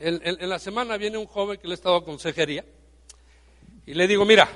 [0.00, 2.64] En, la semana viene un joven que le he estado a consejería
[3.84, 4.48] y le digo, mira,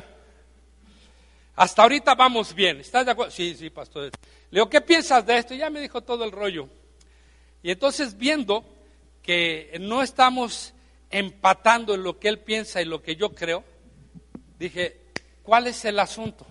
[1.56, 3.32] hasta ahorita vamos bien, ¿estás de acuerdo?
[3.32, 4.04] Sí, sí, pastor.
[4.04, 4.10] Le
[4.50, 5.54] digo, ¿qué piensas de esto?
[5.54, 6.68] Y ya me dijo todo el rollo.
[7.60, 8.64] Y entonces viendo
[9.20, 10.74] que no estamos
[11.10, 13.64] empatando en lo que él piensa y lo que yo creo,
[14.60, 15.00] dije,
[15.42, 16.46] ¿cuál es el asunto?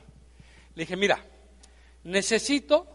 [0.76, 1.24] Le dije, mira,
[2.04, 2.88] necesito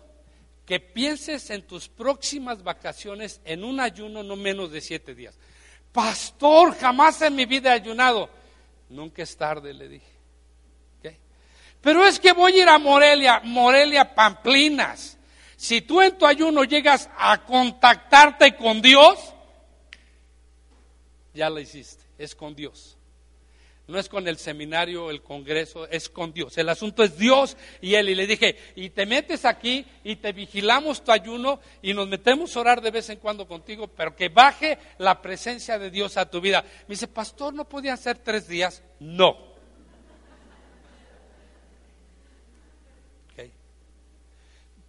[0.66, 5.38] que pienses en tus próximas vacaciones en un ayuno no menos de siete días.
[5.96, 8.28] Pastor, jamás en mi vida he ayunado.
[8.90, 10.16] Nunca es tarde, le dije.
[11.80, 15.16] Pero es que voy a ir a Morelia, Morelia Pamplinas.
[15.56, 19.18] Si tú en tu ayuno llegas a contactarte con Dios,
[21.32, 22.95] ya lo hiciste, es con Dios.
[23.88, 26.58] No es con el seminario, el congreso, es con Dios.
[26.58, 28.08] El asunto es Dios y Él.
[28.08, 32.56] Y le dije, y te metes aquí y te vigilamos tu ayuno y nos metemos
[32.56, 36.28] a orar de vez en cuando contigo, pero que baje la presencia de Dios a
[36.28, 36.62] tu vida.
[36.88, 38.82] Me dice, pastor, ¿no podían ser tres días?
[38.98, 39.56] No.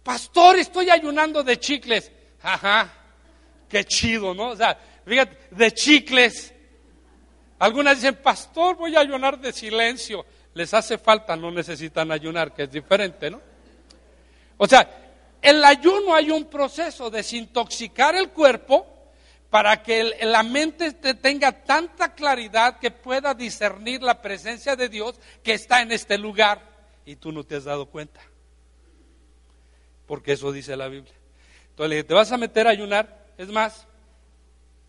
[0.08, 2.10] Pastor, estoy ayunando de chicles.
[2.40, 2.90] Ajá,
[3.68, 4.48] qué chido, ¿no?
[4.48, 6.54] O sea, fíjate, de chicles.
[7.58, 10.24] Algunas dicen, pastor, voy a ayunar de silencio.
[10.54, 13.40] Les hace falta, no necesitan ayunar, que es diferente, ¿no?
[14.56, 14.88] O sea,
[15.40, 18.86] el ayuno hay un proceso de desintoxicar el cuerpo
[19.50, 25.14] para que la mente te- tenga tanta claridad que pueda discernir la presencia de Dios
[25.42, 26.60] que está en este lugar
[27.06, 28.20] y tú no te has dado cuenta.
[30.06, 31.14] Porque eso dice la Biblia.
[31.70, 33.26] Entonces le dije, ¿te vas a meter a ayunar?
[33.38, 33.86] Es más,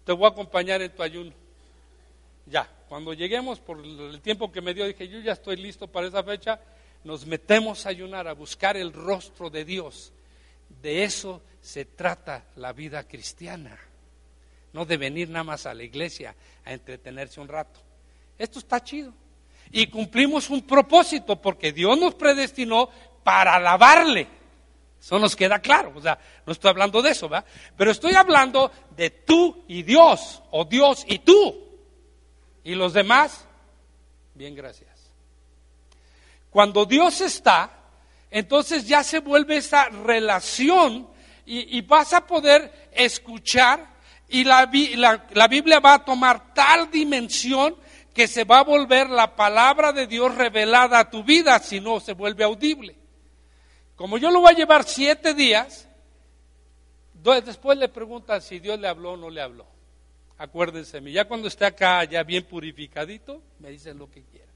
[0.05, 1.31] te voy a acompañar en tu ayuno.
[2.49, 6.07] Ya, cuando lleguemos por el tiempo que me dio, dije, yo ya estoy listo para
[6.07, 6.59] esa fecha,
[7.03, 10.11] nos metemos a ayunar, a buscar el rostro de Dios.
[10.81, 13.77] De eso se trata la vida cristiana,
[14.73, 17.79] no de venir nada más a la iglesia a entretenerse un rato.
[18.37, 19.13] Esto está chido.
[19.71, 22.89] Y cumplimos un propósito, porque Dios nos predestinó
[23.23, 24.27] para alabarle.
[24.99, 27.45] Eso nos queda claro, o sea, no estoy hablando de eso, ¿verdad?
[27.77, 31.68] Pero estoy hablando de tú y Dios, o Dios y tú.
[32.63, 33.45] Y los demás,
[34.33, 34.89] bien, gracias.
[36.49, 37.71] Cuando Dios está,
[38.31, 41.07] entonces ya se vuelve esa relación
[41.45, 43.87] y, vas a poder escuchar
[44.27, 47.75] y la, la- la Biblia va a tomar tal dimensión
[48.13, 51.99] que se va a volver la palabra de Dios revelada a tu vida, si no
[51.99, 52.95] se vuelve audible.
[53.95, 55.87] Como yo lo voy a llevar siete días,
[57.45, 59.65] después le preguntan si Dios le habló o no le habló.
[60.39, 64.47] Acuérdense, de mí, ya cuando esté acá ya bien purificadito, me dicen lo que quieran.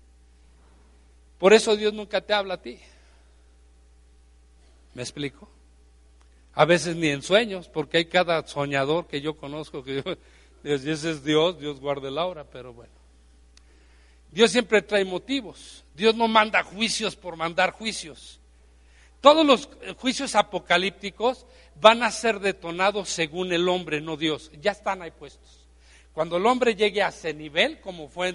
[1.37, 2.79] Por eso Dios nunca te habla a ti.
[4.93, 5.49] ¿Me explico?
[6.53, 10.03] A veces ni en sueños, porque hay cada soñador que yo conozco que yo,
[10.63, 12.93] ese es Dios, Dios guarde la hora, pero bueno.
[14.31, 15.83] Dios siempre trae motivos.
[15.93, 18.39] Dios no manda juicios por mandar juicios.
[19.19, 21.45] Todos los juicios apocalípticos
[21.81, 24.49] van a ser detonados según el hombre, no Dios.
[24.61, 25.62] Ya están ahí puestos.
[26.13, 28.29] Cuando el hombre llegue a ese nivel, como fue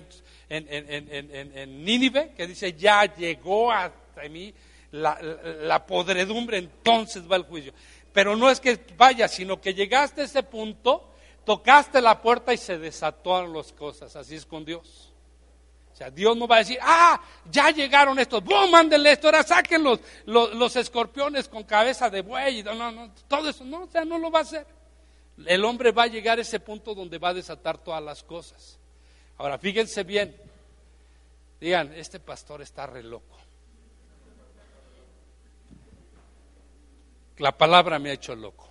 [0.49, 4.53] en, en- en- en- Nínive, que dice, ya llegó hasta mí
[4.91, 7.73] la, podredumbre, entonces va el juicio.
[8.13, 11.13] Pero no es que vaya, sino que llegaste a ese punto,
[11.45, 14.17] tocaste la puerta y se desataron las cosas.
[14.17, 15.13] Así es con Dios.
[15.93, 18.71] O sea, Dios no va a decir, ah, ya llegaron estos, ¡bum!
[18.71, 23.83] Mándenle esto, ahora saquen los, los, escorpiones con cabeza de buey, no, todo eso, no,
[23.83, 24.65] o sea, no lo va a hacer.
[25.47, 28.79] El hombre va a llegar a ese punto donde va a desatar todas las cosas.
[29.37, 30.35] Ahora, fíjense bien,
[31.61, 33.37] digan, este pastor está re loco.
[37.39, 38.69] La palabra me ha hecho loco.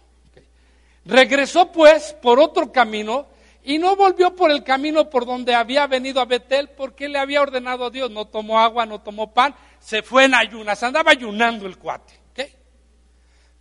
[1.05, 3.27] Regresó pues por otro camino
[3.63, 7.41] y no volvió por el camino por donde había venido a Betel porque le había
[7.41, 8.11] ordenado a Dios.
[8.11, 12.13] No tomó agua, no tomó pan, se fue en ayunas, andaba ayunando el cuate.
[12.31, 12.49] ¿ok?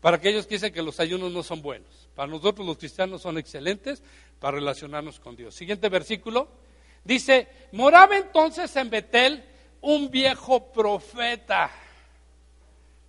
[0.00, 2.05] Para aquellos que dicen que los ayunos no son buenos.
[2.16, 4.02] Para nosotros los cristianos son excelentes
[4.40, 5.54] para relacionarnos con Dios.
[5.54, 6.48] Siguiente versículo.
[7.04, 9.44] Dice, moraba entonces en Betel
[9.82, 11.70] un viejo profeta.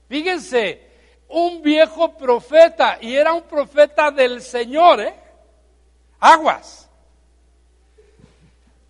[0.10, 0.88] Fíjense,
[1.30, 5.14] un viejo profeta, y era un profeta del Señor, ¿eh?
[6.20, 6.90] Aguas.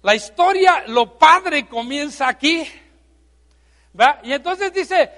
[0.01, 2.67] La historia, lo padre comienza aquí.
[3.99, 4.19] ¿va?
[4.23, 5.09] Y entonces dice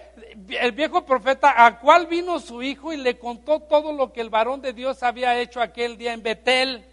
[0.60, 4.30] el viejo profeta, a cual vino su hijo y le contó todo lo que el
[4.30, 6.86] varón de Dios había hecho aquel día en Betel.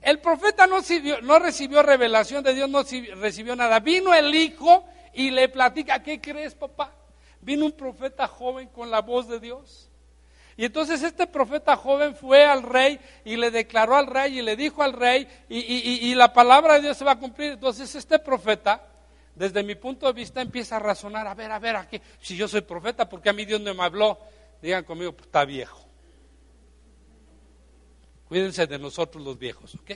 [0.00, 2.82] El profeta no recibió, no recibió revelación de Dios, no
[3.20, 3.80] recibió nada.
[3.80, 6.92] Vino el hijo y le platica, ¿qué crees, papá?
[7.40, 9.88] Vino un profeta joven con la voz de Dios.
[10.56, 14.54] Y entonces este profeta joven fue al rey y le declaró al rey y le
[14.54, 17.52] dijo al rey y, la palabra de Dios se va a cumplir.
[17.52, 18.82] Entonces este profeta,
[19.34, 22.48] desde mi punto de vista, empieza a razonar, a ver, a ver, aquí, si yo
[22.48, 24.18] soy profeta, porque a mí Dios no me habló?
[24.60, 25.84] Digan conmigo, pues está viejo.
[28.28, 29.90] Cuídense de nosotros los viejos, ¿ok?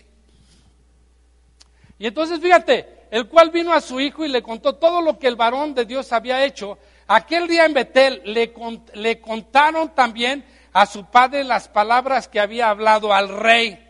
[1.99, 5.29] Y entonces fíjate, el cual vino a su hijo y le contó todo lo que
[5.29, 6.79] el varón de Dios había hecho.
[7.07, 8.53] Aquel día en Betel le,
[8.95, 13.83] le contaron también a su padre las palabras que había hablado al rey.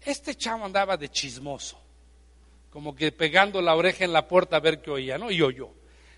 [0.00, 1.78] Este chavo andaba de chismoso,
[2.72, 5.30] como que pegando la oreja en la puerta a ver qué oía, ¿no?
[5.30, 5.70] Y oyó.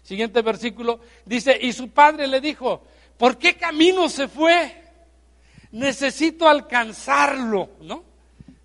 [0.03, 2.85] Siguiente versículo dice, y su padre le dijo,
[3.17, 4.85] ¿por qué camino se fue?
[5.75, 8.05] necesito alcanzarlo, ¿no?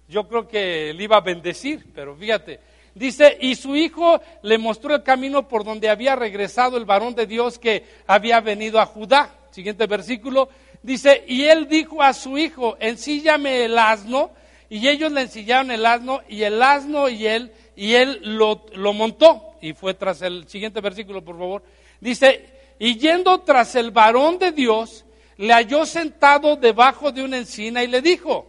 [0.08, 2.60] Yo creo que le iba a bendecir, pero fíjate,
[2.94, 7.26] dice, y su hijo le mostró el camino por donde había regresado el varón de
[7.26, 9.36] Dios que había venido a Judá.
[9.50, 10.50] Siguiente versículo,
[10.84, 14.32] dice, y él dijo a su hijo, ensíllame el asno,
[14.70, 19.56] y ellos le ensillaron el asno, y el asno y él, y él lo, montó,
[19.62, 21.64] y fue tras el siguiente versículo, por favor,
[22.02, 25.06] dice, y yendo tras el varón de Dios,
[25.38, 28.46] le halló sentado debajo de una encina y le dijo,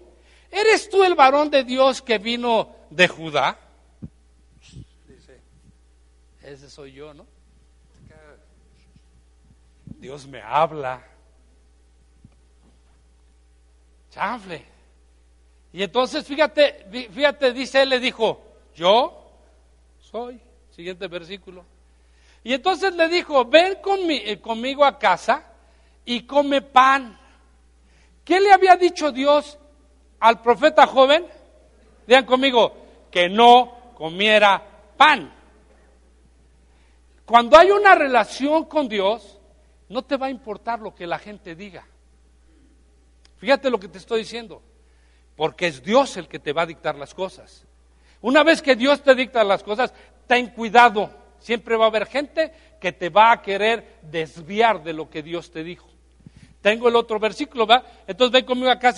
[0.50, 3.56] ¿eres tú el varón de Dios que vino de Judá?
[5.06, 5.40] Dice,
[6.42, 7.24] ese soy yo, ¿no?
[9.84, 11.06] Dios me habla.
[14.10, 14.64] Chanfle.
[15.72, 18.42] Y entonces, fíjate, fíjate, dice él, le dijo,
[18.74, 19.19] yo
[20.10, 20.40] soy.
[20.70, 21.64] Siguiente versículo.
[22.42, 23.78] Y entonces le dijo, ven
[24.10, 25.44] eh, conmigo a casa
[26.04, 27.18] y come pan.
[28.24, 29.58] ¿Qué le había dicho Dios
[30.20, 31.26] al profeta joven?
[32.06, 32.74] Digan conmigo,
[33.10, 34.62] que no comiera
[34.96, 35.32] pan.
[37.26, 39.38] Cuando hay una relación con Dios,
[39.88, 41.86] no te va a importar lo que la gente diga.
[43.36, 44.62] Fíjate lo que te estoy diciendo,
[45.36, 47.66] porque es Dios el que te va a dictar las cosas.
[48.22, 49.92] Una vez que Dios te dicta las cosas,
[50.26, 51.10] ten cuidado.
[51.38, 55.50] Siempre va a haber gente que te va a querer desviar de lo que Dios
[55.50, 55.88] te dijo.
[56.60, 57.82] Tengo el otro versículo, ¿va?
[58.06, 58.94] Entonces ven conmigo acá.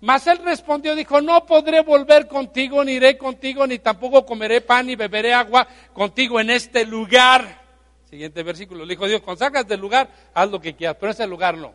[0.00, 4.86] Mas él respondió, dijo, no podré volver contigo, ni iré contigo, ni tampoco comeré pan,
[4.86, 7.62] ni beberé agua contigo en este lugar.
[8.10, 8.84] Siguiente versículo.
[8.84, 11.56] Le dijo Dios, cuando salgas del lugar, haz lo que quieras, pero en ese lugar
[11.56, 11.72] no.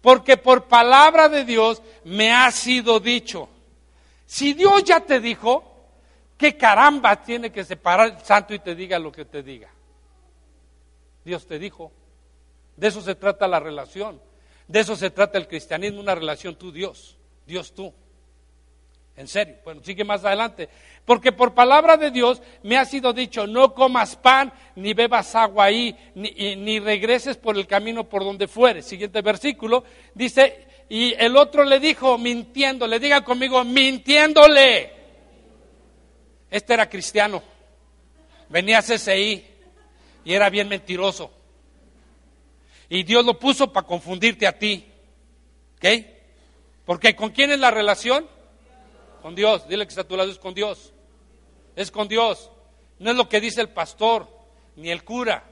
[0.00, 3.48] Porque por palabra de Dios me ha sido dicho.
[4.26, 5.75] Si Dios ya te dijo,
[6.36, 9.70] ¿qué caramba tiene que separar el santo y te diga lo que te diga?
[11.24, 11.92] Dios te dijo.
[12.76, 14.20] De eso se trata la relación.
[14.68, 17.16] De eso se trata el cristianismo, una relación tú-Dios,
[17.46, 17.92] Dios-tú.
[19.16, 19.56] En serio.
[19.64, 20.68] Bueno, sigue más adelante.
[21.04, 25.64] Porque por palabra de Dios me ha sido dicho, no comas pan, ni bebas agua
[25.64, 28.84] ahí, ni, ni regreses por el camino por donde fueres.
[28.84, 29.84] Siguiente versículo.
[30.14, 34.92] Dice, y el otro le dijo, mintiendo, le diga conmigo, mintiéndole.
[36.56, 37.42] Este era cristiano.
[38.48, 39.44] Venía a CCI
[40.24, 41.30] y era bien mentiroso.
[42.88, 44.90] Y Dios lo puso para confundirte a ti.
[45.76, 45.84] ¿Ok?
[46.86, 48.26] Porque ¿con quién es la relación?
[49.20, 49.68] Con Dios.
[49.68, 50.94] Dile que está a tu lado, es con Dios.
[51.74, 52.50] Es con Dios.
[53.00, 54.26] No es lo que dice el pastor,
[54.76, 55.44] ni el cura,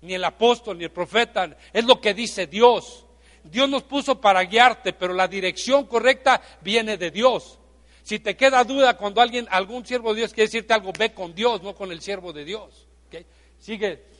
[0.00, 1.56] ni el apóstol, ni el profeta.
[1.72, 3.06] Es lo que dice Dios.
[3.44, 7.60] Dios nos puso para guiarte, pero la dirección correcta viene de Dios.
[8.02, 11.34] Si te queda duda cuando alguien, algún siervo de Dios quiere decirte algo, ve con
[11.34, 12.86] Dios, no con el siervo de Dios.
[13.06, 13.24] ¿Okay?
[13.58, 14.12] Sigue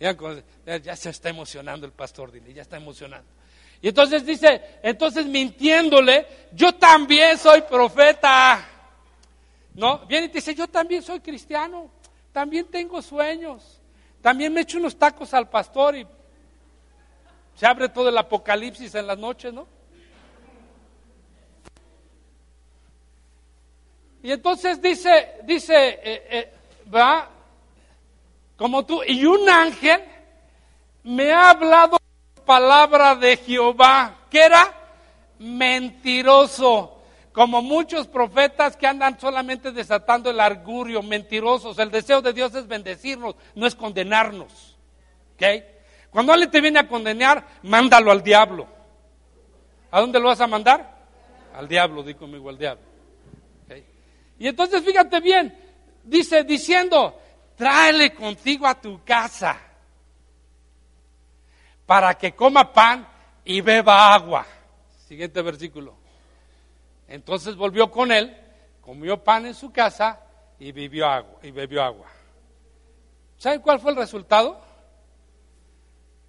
[0.00, 3.28] ya se está emocionando el pastor, dile, ya está emocionando.
[3.80, 8.66] Y entonces dice, entonces mintiéndole, yo también soy profeta.
[9.74, 10.06] ¿No?
[10.06, 11.90] Viene y dice, yo también soy cristiano,
[12.32, 13.80] también tengo sueños,
[14.20, 16.06] también me echo unos tacos al pastor y
[17.54, 19.68] se abre todo el apocalipsis en las noches, ¿no?
[24.22, 26.52] Y entonces dice, dice, eh, eh,
[26.92, 27.28] va,
[28.56, 30.02] como tú, y un ángel
[31.04, 31.98] me ha hablado
[32.44, 34.74] palabra de Jehová, que era
[35.38, 37.00] mentiroso,
[37.32, 41.78] como muchos profetas que andan solamente desatando el argurio, mentirosos.
[41.78, 44.76] El deseo de Dios es bendecirnos, no es condenarnos.
[45.34, 45.44] ¿Ok?
[46.10, 48.66] Cuando alguien te viene a condenar, mándalo al diablo.
[49.90, 50.98] ¿A dónde lo vas a mandar?
[51.54, 52.87] Al diablo, di conmigo, al diablo.
[54.38, 55.56] Y entonces fíjate bien,
[56.04, 57.20] dice diciendo,
[57.56, 59.58] tráele contigo a tu casa
[61.84, 63.08] para que coma pan
[63.44, 64.46] y beba agua.
[65.06, 65.96] Siguiente versículo.
[67.08, 68.36] Entonces volvió con él,
[68.80, 70.20] comió pan en su casa
[70.58, 71.40] y agua.
[71.42, 72.08] Y bebió agua.
[73.38, 74.60] ¿Saben cuál fue el resultado?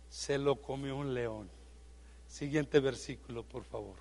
[0.10, 1.50] Se lo comió un león.
[2.28, 3.98] Siguiente versículo, por favor.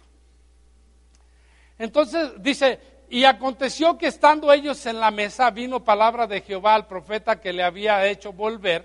[1.79, 2.79] Entonces dice,
[3.11, 7.53] y aconteció que estando ellos en la mesa, vino palabra de Jehová al profeta que
[7.53, 8.85] le había hecho volver.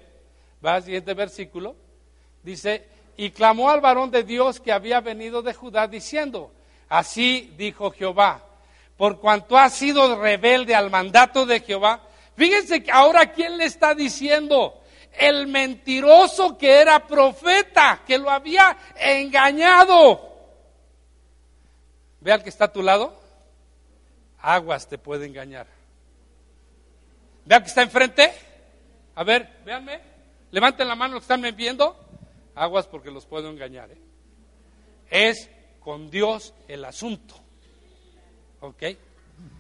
[0.66, 1.76] Va al siguiente versículo.
[2.42, 2.88] Dice,
[3.18, 6.52] y clamó al varón de Dios que había venido de Judá, diciendo,
[6.88, 8.44] así dijo Jehová,
[8.96, 12.02] por cuanto ha sido rebelde al mandato de Jehová.
[12.36, 18.78] Fíjense que ahora quién le está diciendo, el mentiroso que era profeta, que lo había
[18.96, 20.32] engañado.
[22.22, 23.23] Ve al que está a tu lado,
[24.44, 25.66] aguas te puede engañar.
[27.46, 28.32] Ve al que está enfrente,
[29.16, 30.00] a ver, véanme,
[30.52, 31.98] levanten la mano los que están viendo,
[32.54, 33.90] aguas porque los puedo engañar.
[33.90, 33.98] ¿eh?
[35.10, 37.36] Es con Dios el asunto.
[38.60, 38.84] ¿Ok?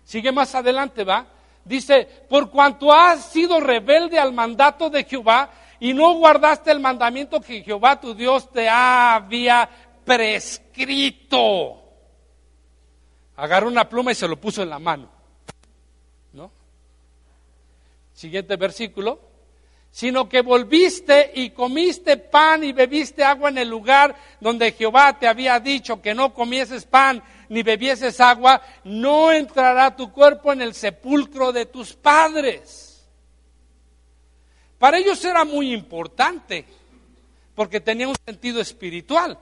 [0.04, 1.26] Sigue más adelante, va.
[1.66, 5.50] Dice, por cuanto has sido rebelde al mandato de Jehová
[5.80, 9.70] y no guardaste el mandamiento que Jehová tu Dios te había
[10.06, 11.83] prescrito.
[13.36, 15.10] Agarró una pluma y se lo puso en la mano.
[16.34, 16.52] ¿No?
[18.14, 19.34] Siguiente versículo
[19.94, 25.28] sino que volviste y comiste pan y bebiste agua en el lugar donde Jehová te
[25.28, 30.74] había dicho que no comieses pan ni bebieses agua, no entrará tu cuerpo en el
[30.74, 33.08] sepulcro de tus padres.
[34.80, 36.66] Para ellos era muy importante,
[37.54, 39.38] porque tenía un sentido espiritual,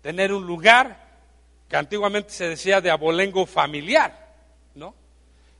[0.00, 1.09] tener un lugar
[1.70, 4.34] que antiguamente se decía de abolengo familiar,
[4.74, 4.92] ¿no?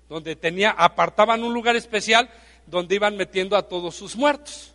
[0.09, 2.29] Donde tenía, apartaban un lugar especial
[2.67, 4.75] donde iban metiendo a todos sus muertos,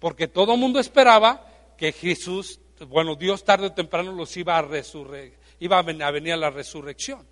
[0.00, 1.46] porque todo el mundo esperaba
[1.78, 2.58] que Jesús,
[2.88, 7.24] bueno, Dios tarde o temprano los iba a resurreccionar, iba a venir a la resurrección.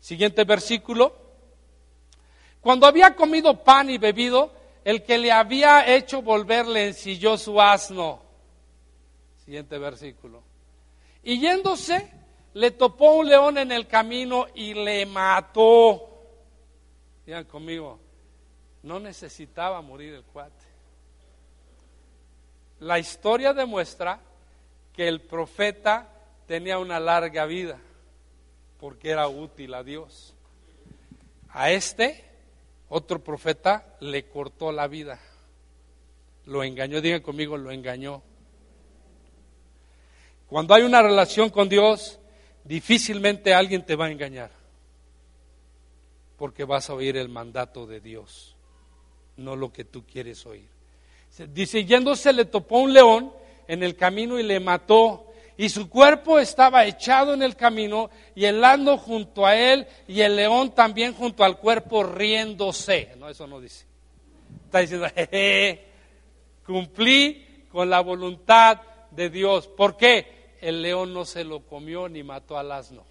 [0.00, 1.16] Siguiente versículo.
[2.60, 4.52] Cuando había comido pan y bebido,
[4.84, 8.22] el que le había hecho volver le ensilló su asno.
[9.44, 10.42] Siguiente versículo.
[11.22, 12.17] Y yéndose,
[12.58, 16.08] le topó un león en el camino y le mató.
[17.24, 18.00] Digan conmigo,
[18.82, 20.66] no necesitaba morir el cuate.
[22.80, 24.18] La historia demuestra
[24.92, 26.08] que el profeta
[26.48, 27.78] tenía una larga vida
[28.80, 30.34] porque era útil a Dios.
[31.50, 32.24] A este,
[32.88, 35.20] otro profeta, le cortó la vida.
[36.46, 38.20] Lo engañó, digan conmigo, lo engañó.
[40.48, 42.17] Cuando hay una relación con Dios,
[42.68, 44.50] difícilmente alguien te va a engañar,
[46.36, 48.54] porque vas a oír el mandato de Dios
[49.38, 50.68] no lo que tú quieres oír.
[51.52, 53.32] Dice, yéndose le topó un león
[53.66, 55.24] en el camino y le mató.
[55.56, 60.20] Y su cuerpo estaba echado en el camino y el asno junto a él y
[60.20, 63.14] el león también junto al cuerpo riéndose.
[63.18, 63.84] No, eso no dice.
[64.66, 65.08] Está diciendo,
[66.64, 69.66] cumplí con la voluntad de Dios.
[69.66, 70.37] ¿Por qué?
[70.60, 73.04] El león no se lo comió ni mató al asno.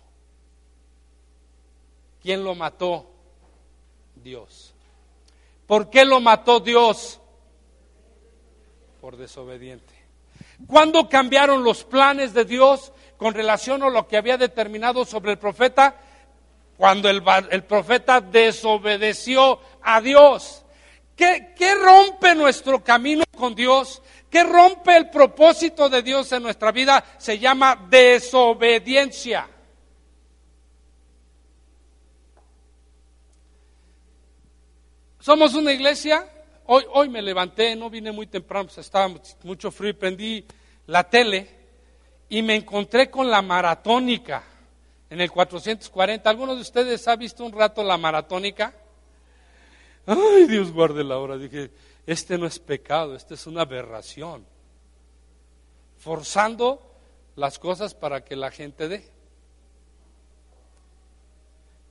[2.22, 3.06] ¿Quién lo mató?
[4.16, 4.74] Dios.
[5.66, 7.20] ¿Por qué lo mató Dios?
[9.01, 9.94] Por desobediente.
[10.66, 15.38] ¿Cuándo cambiaron los planes de Dios con relación a lo que había determinado sobre el
[15.38, 15.96] profeta?
[16.77, 17.24] Cuando el,
[17.63, 20.63] profeta desobedeció a Dios.
[21.18, 24.04] ¿Qué, ¿Qué rompe nuestro camino con Dios?
[24.30, 27.04] ¿Qué rompe el propósito de Dios en nuestra vida?
[27.18, 29.50] Se llama desobediencia.
[35.20, 36.26] Somos una iglesia.
[36.68, 40.46] Hoy, hoy me levanté, no vine muy temprano, pues estaba mucho frío y prendí
[40.86, 41.50] la tele
[42.30, 44.44] y me encontré con la maratónica
[45.10, 46.30] en el 440.
[46.30, 48.74] ¿Alguno de ustedes ha visto un rato la maratónica?
[50.08, 51.38] Ay, Dios guarde la hora.
[51.38, 51.70] Dije,
[52.06, 54.46] este no es pecado, este es una aberración.
[55.98, 56.82] Forzando
[57.36, 59.06] las cosas para que la gente dé.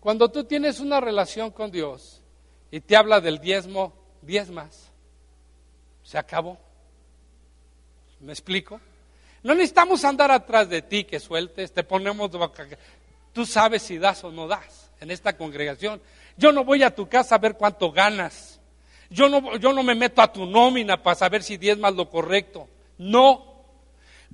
[0.01, 2.23] Cuando tú tienes una relación con Dios,
[2.71, 3.93] y te habla del diezmo,
[4.23, 4.91] diezmas.
[6.03, 6.59] Se acabó.
[8.21, 8.81] ¿Me explico?
[9.43, 12.31] No necesitamos andar atrás de ti que sueltes, te ponemos.
[13.33, 16.01] Tú sabes si das o no das en esta congregación.
[16.37, 18.61] Yo no voy a tu casa a ver cuánto ganas.
[19.11, 22.69] Yo no, yo no me meto a tu nómina para saber si diezmas lo correcto.
[22.99, 23.57] No.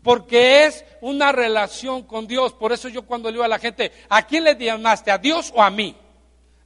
[0.02, 2.52] Porque es una relación con Dios.
[2.52, 5.11] Por eso yo cuando le digo a la gente, ¿a quién le diezmaste?
[5.11, 5.97] ¿A Dios o a mí?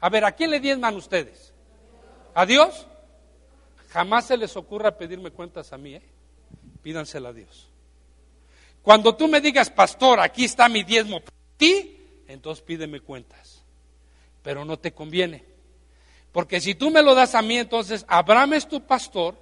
[0.01, 1.53] A ver, ¿a quién le diezman ustedes?
[2.35, 2.87] ¿A Dios?
[3.89, 6.03] Jamás se les ocurra pedirme cuentas a mí, ¿eh?
[6.83, 7.69] Pídansela a Dios.
[8.83, 11.99] Cuando tú me digas, pastor, aquí está mi diezmo para ti,
[12.29, 13.56] entonces pídeme cuentas.
[14.47, 15.43] Pero no te conviene.
[16.31, 19.35] Porque si tú me lo das a mí, entonces Abraham es tu pastor,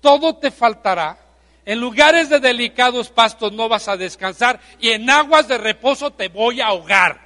[0.00, 1.18] todo te faltará,
[1.66, 6.28] en lugares de delicados pastos no vas a descansar y en aguas de reposo te
[6.28, 7.20] voy a ahogar.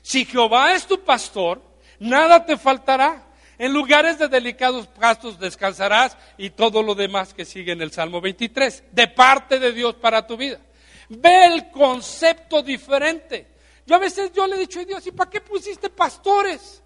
[0.00, 1.60] Si Jehová es tu pastor,
[1.98, 3.20] nada te faltará.
[3.58, 8.20] En lugares de delicados pastos descansarás y todo lo demás que sigue en el Salmo
[8.20, 10.60] 23, de parte de Dios para tu vida.
[11.08, 13.53] Ve el concepto diferente.
[13.86, 16.82] Yo a veces yo le he dicho a Dios, ¿y para qué pusiste pastores?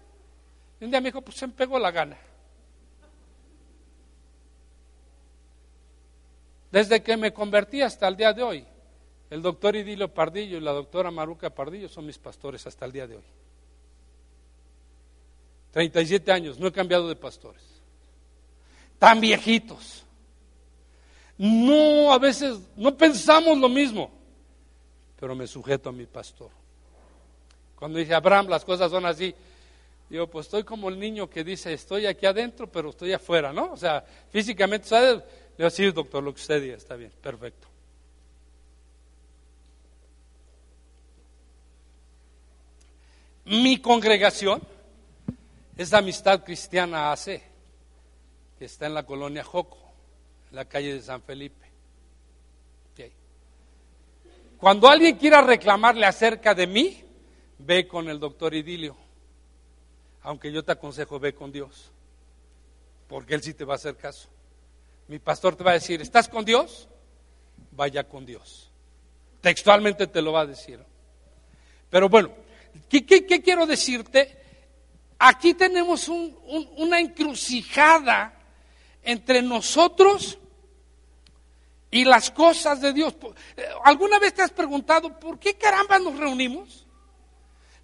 [0.79, 2.17] Y un día me dijo, pues se me pegó la gana.
[6.71, 8.65] Desde que me convertí hasta el día de hoy,
[9.29, 13.07] el doctor Idilio Pardillo y la doctora Maruca Pardillo son mis pastores hasta el día
[13.07, 13.23] de hoy.
[15.71, 17.63] 37 años, no he cambiado de pastores.
[18.97, 20.03] Tan viejitos.
[21.37, 24.11] No, a veces no pensamos lo mismo,
[25.19, 26.51] pero me sujeto a mi pastor.
[27.79, 29.33] Cuando dice Abraham, las cosas son así.
[30.09, 33.71] Digo, pues estoy como el niño que dice, estoy aquí adentro, pero estoy afuera, ¿no?
[33.71, 35.15] O sea, físicamente, ¿sabes?
[35.15, 35.23] Le
[35.57, 37.67] digo, sí, doctor, lo que usted diga, está bien, perfecto.
[43.45, 44.61] Mi congregación
[45.77, 47.41] es la Amistad Cristiana AC,
[48.57, 49.79] que está en la colonia Joco,
[50.49, 51.65] en la calle de San Felipe.
[52.91, 53.13] Okay.
[54.57, 57.03] Cuando alguien quiera reclamarle acerca de mí,
[57.59, 58.95] ve con el doctor Idilio.
[60.21, 61.91] Aunque yo te aconsejo, ve con Dios.
[63.07, 64.27] Porque Él sí te va a hacer caso.
[65.07, 66.87] Mi pastor te va a decir, ¿estás con Dios?
[67.71, 68.69] Vaya con Dios.
[69.41, 70.79] Textualmente te lo va a decir.
[71.89, 72.31] Pero bueno,
[72.89, 74.37] ¿qué, quiero decirte?
[75.19, 78.33] aquí tenemos una encrucijada
[79.03, 80.37] entre nosotros
[81.91, 83.15] y las cosas de Dios.
[83.83, 86.85] ¿Alguna vez te has preguntado por qué caramba nos reunimos?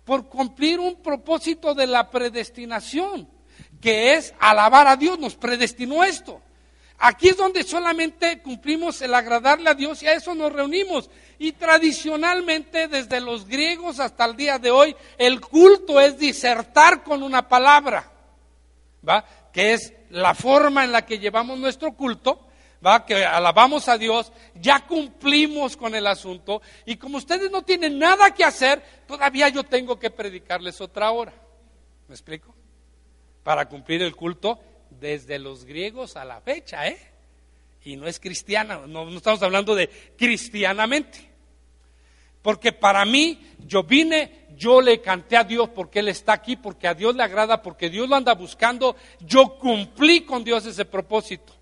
[0.06, 3.28] Por cumplir un propósito de la predestinación,
[3.82, 6.42] que es alabar a Dios, nos predestinó esto.
[6.98, 11.10] Aquí es donde solamente cumplimos el agradarle a Dios y a eso nos reunimos.
[11.38, 17.22] Y tradicionalmente, desde los griegos hasta el día de hoy, el culto es disertar con
[17.22, 18.12] una palabra,
[19.08, 19.26] ¿va?
[19.52, 22.45] Que es la forma en la que llevamos nuestro culto,
[22.86, 23.06] ¿va?
[23.06, 28.34] Que alabamos a Dios, ya cumplimos con el asunto y como ustedes no tienen nada
[28.34, 31.34] que hacer, todavía yo tengo que predicarles otra hora.
[32.08, 32.54] ¿Me explico?
[33.44, 36.98] Para cumplir el culto desde los griegos a la fecha, ¿eh?
[37.84, 41.32] Y no es cristiana, no, estamos hablando de cristianamente.
[42.42, 46.88] Porque para mí, yo vine, yo le canté a Dios porque Él está aquí, porque
[46.88, 51.55] a Dios le agrada, porque Dios lo anda buscando, yo cumplí con Dios ese propósito.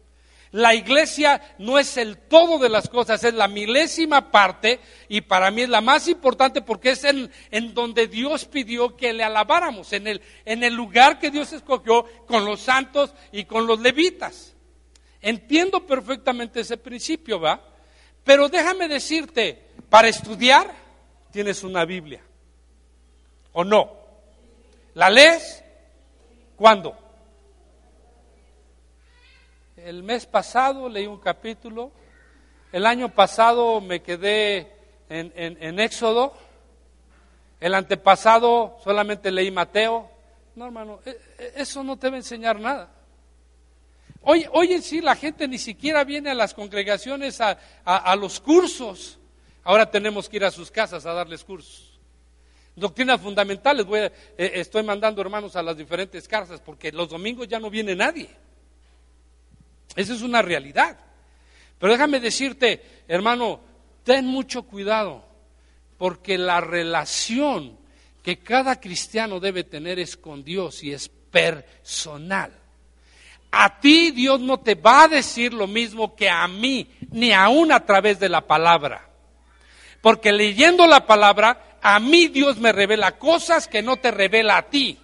[0.53, 5.49] La iglesia no es el todo de las cosas, es la milésima parte y para
[5.49, 9.93] mí es la más importante porque es en, en donde Dios pidió que le alabáramos,
[9.93, 14.53] en el, en el lugar que Dios escogió con los santos y con los levitas.
[15.23, 17.59] Entiendo perfectamente ese principio, ¿va?
[18.23, 20.71] Pero déjame decirte, para estudiar
[21.31, 22.21] tienes una Biblia.
[23.53, 23.91] ¿O no?
[24.93, 25.63] ¿La lees?
[26.55, 27.02] ¿Cuándo?
[29.83, 31.91] El mes pasado leí un capítulo,
[32.71, 34.71] el año pasado me quedé
[35.09, 36.33] en, Éxodo,
[37.59, 40.09] el antepasado solamente leí Mateo.
[40.55, 42.91] No, hermano, e, e, eso no te va a enseñar nada.
[44.21, 49.19] Hoy, hoy en sí la gente ni siquiera viene a las congregaciones a, los cursos.
[49.65, 51.99] Ahora tenemos que ir a sus casas a darles cursos.
[52.73, 57.59] Doctrinas fundamentales, voy eh, estoy mandando hermanos a las diferentes casas porque los domingos ya
[57.59, 58.29] no viene nadie.
[59.95, 60.97] Esa es una realidad.
[61.79, 63.59] Pero déjame decirte, hermano,
[64.03, 65.25] ten mucho cuidado,
[65.97, 67.77] porque la relación
[68.23, 72.51] que cada cristiano debe tener es con Dios y es personal.
[73.51, 77.71] A ti Dios no te va a decir lo mismo que a mí, ni aún
[77.71, 79.09] a través de la palabra.
[80.01, 84.69] Porque leyendo la palabra, a mí Dios me revela cosas que no te revela a
[84.69, 84.97] ti.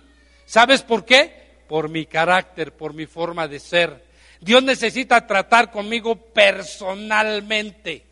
[0.45, 1.59] ¿Sabes por qué?
[1.67, 4.08] Por mi carácter, por mi forma de ser
[4.41, 8.05] Dios necesita tratar conmigo personalmente,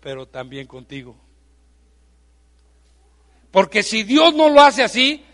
[0.00, 1.16] pero también contigo.
[3.50, 5.24] Porque si Dios no lo hace así,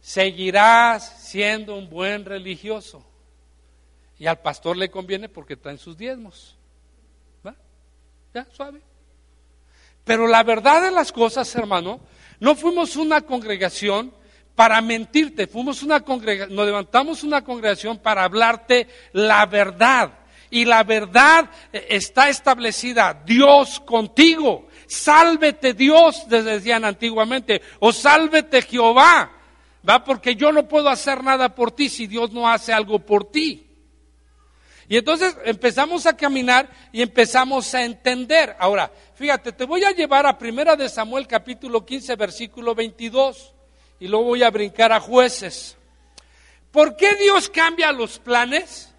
[0.00, 3.04] seguirás siendo un buen religioso.
[4.18, 6.56] Y al pastor le conviene porque está en sus diezmos.
[7.46, 7.56] ¿Va?
[8.34, 8.82] Ya, suave.
[10.04, 12.00] Pero la verdad de las cosas, hermano,
[12.38, 14.12] no fuimos una congregación
[14.60, 20.18] para mentirte, fuimos una congregación, nos levantamos una congregación para hablarte la verdad.
[20.50, 24.68] Y la verdad eh, está establecida, Dios contigo.
[24.86, 29.32] Sálvete Dios, decían antiguamente, o sálvete Jehová.
[29.88, 30.04] ¿Va?
[30.04, 33.66] Porque yo no puedo hacer nada por ti si Dios no hace algo por ti.
[34.90, 38.54] Y entonces empezamos a caminar y empezamos a entender.
[38.58, 43.54] Ahora, fíjate, te voy a llevar a Primera de Samuel capítulo 15 versículo 22
[44.00, 45.76] y luego voy a brincar a jueces.
[46.72, 48.92] ¿Por qué Dios cambia los planes?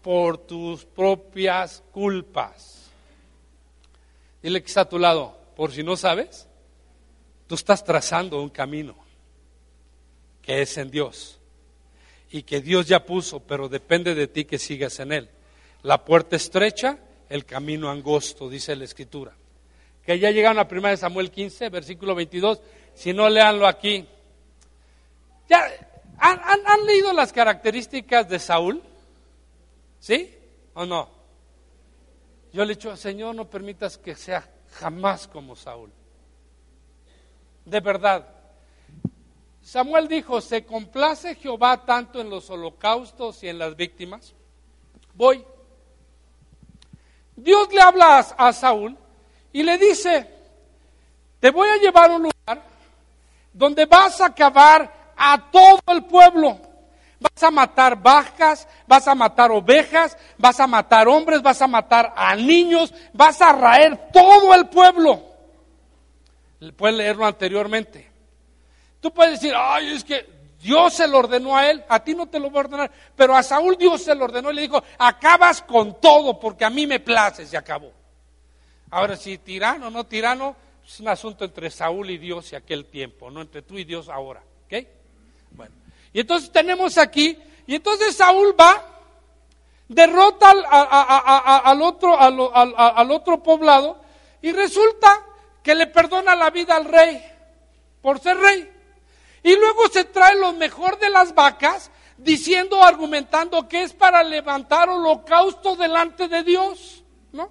[0.00, 2.90] Por tus propias culpas.
[4.42, 6.46] Dile que está a tu lado, por si no sabes,
[7.46, 8.94] tú estás trazando un camino
[10.42, 11.40] que es en Dios
[12.30, 15.28] y que Dios ya puso, pero depende de ti que sigas en él.
[15.82, 19.32] La puerta estrecha, el camino angosto, dice la Escritura.
[20.04, 22.60] Que ya llegaron a 1 Samuel 15, versículo 22.
[22.94, 24.06] Si no, leanlo aquí.
[25.48, 25.68] ¿Ya,
[26.18, 28.82] ¿han, leído las características de Saúl?
[30.00, 30.34] ¿Sí
[30.74, 31.08] o no?
[32.52, 35.90] Yo le he dicho, Señor, no permitas que sea jamás como Saúl.
[37.64, 38.28] De verdad,
[39.62, 44.34] Samuel dijo, ¿se complace Jehová tanto en los holocaustos y en las víctimas?
[45.14, 45.44] Voy.
[47.36, 48.96] Dios le habla a, Saúl
[49.52, 50.28] y le dice,
[51.40, 52.33] te voy a llevar un lugar
[53.54, 56.60] donde vas a acabar a todo el pueblo.
[57.20, 62.12] Vas a matar vacas, vas a matar ovejas, vas a matar hombres, vas a matar
[62.14, 65.22] a niños, vas a raer todo el pueblo.
[66.76, 68.10] Puedes leerlo anteriormente.
[69.00, 70.28] Tú puedes decir, ay, es que
[70.60, 73.36] Dios se lo ordenó a él, a ti no te lo voy a ordenar, pero
[73.36, 76.86] a Saúl Dios se lo ordenó y le dijo, acabas con todo porque a mí
[76.86, 77.92] me place, se acabó.
[78.90, 82.86] Ahora, si tirano o no tirano, es un asunto entre Saúl y Dios y aquel
[82.86, 84.42] tiempo, no entre tú y Dios ahora.
[84.66, 84.86] ¿Ok?
[85.52, 85.74] Bueno,
[86.12, 89.02] y entonces tenemos aquí, y entonces Saúl va,
[89.88, 94.00] derrota al, otro, al otro poblado,
[94.42, 95.24] y resulta
[95.62, 97.22] que le perdona la vida al rey
[98.02, 98.70] por ser rey.
[99.42, 104.88] Y luego se trae lo mejor de las vacas, diciendo, argumentando que es para levantar
[104.88, 107.50] holocausto delante de Dios, ¿no?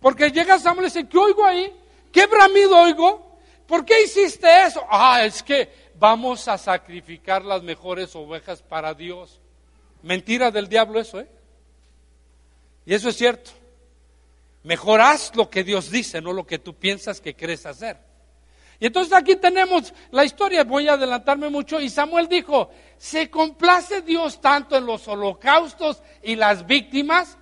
[0.00, 1.74] Porque llega Samuel y dice, ¿qué oigo ahí?
[2.12, 3.38] ¿Qué bramido oigo?
[3.66, 4.82] ¿Por qué hiciste eso?
[4.88, 9.40] Ah, es que vamos a sacrificar las mejores ovejas para Dios.
[10.02, 11.28] Mentira del diablo eso, ¿eh?
[12.86, 13.50] Y eso es cierto.
[14.62, 17.98] Mejor haz lo que Dios dice, no lo que tú piensas que crees hacer.
[18.80, 24.02] Y entonces aquí tenemos la historia, voy a adelantarme mucho, y Samuel dijo, ¿se complace
[24.02, 27.36] Dios tanto en los holocaustos y las víctimas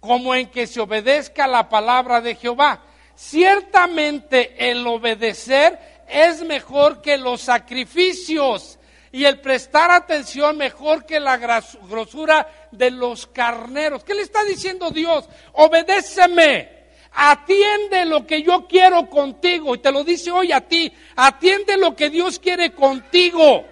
[0.00, 2.82] como en que se obedezca la palabra de Jehová?
[3.16, 8.78] Ciertamente el obedecer es mejor que los sacrificios
[9.10, 14.04] y el prestar atención mejor que la grosura de los carneros.
[14.04, 15.28] ¿Qué le está diciendo Dios?
[15.54, 16.76] Obedéceme
[17.16, 19.74] atiende lo que yo quiero contigo.
[19.74, 23.64] Y te lo dice hoy a ti, atiende lo que Dios quiere contigo.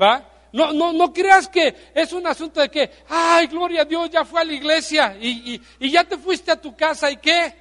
[0.00, 0.28] ¿Va?
[0.52, 4.24] No, no, no creas que es un asunto de que, ay, gloria a Dios, ya
[4.24, 7.54] fue a la iglesia y, y ya te fuiste a tu casa y qué.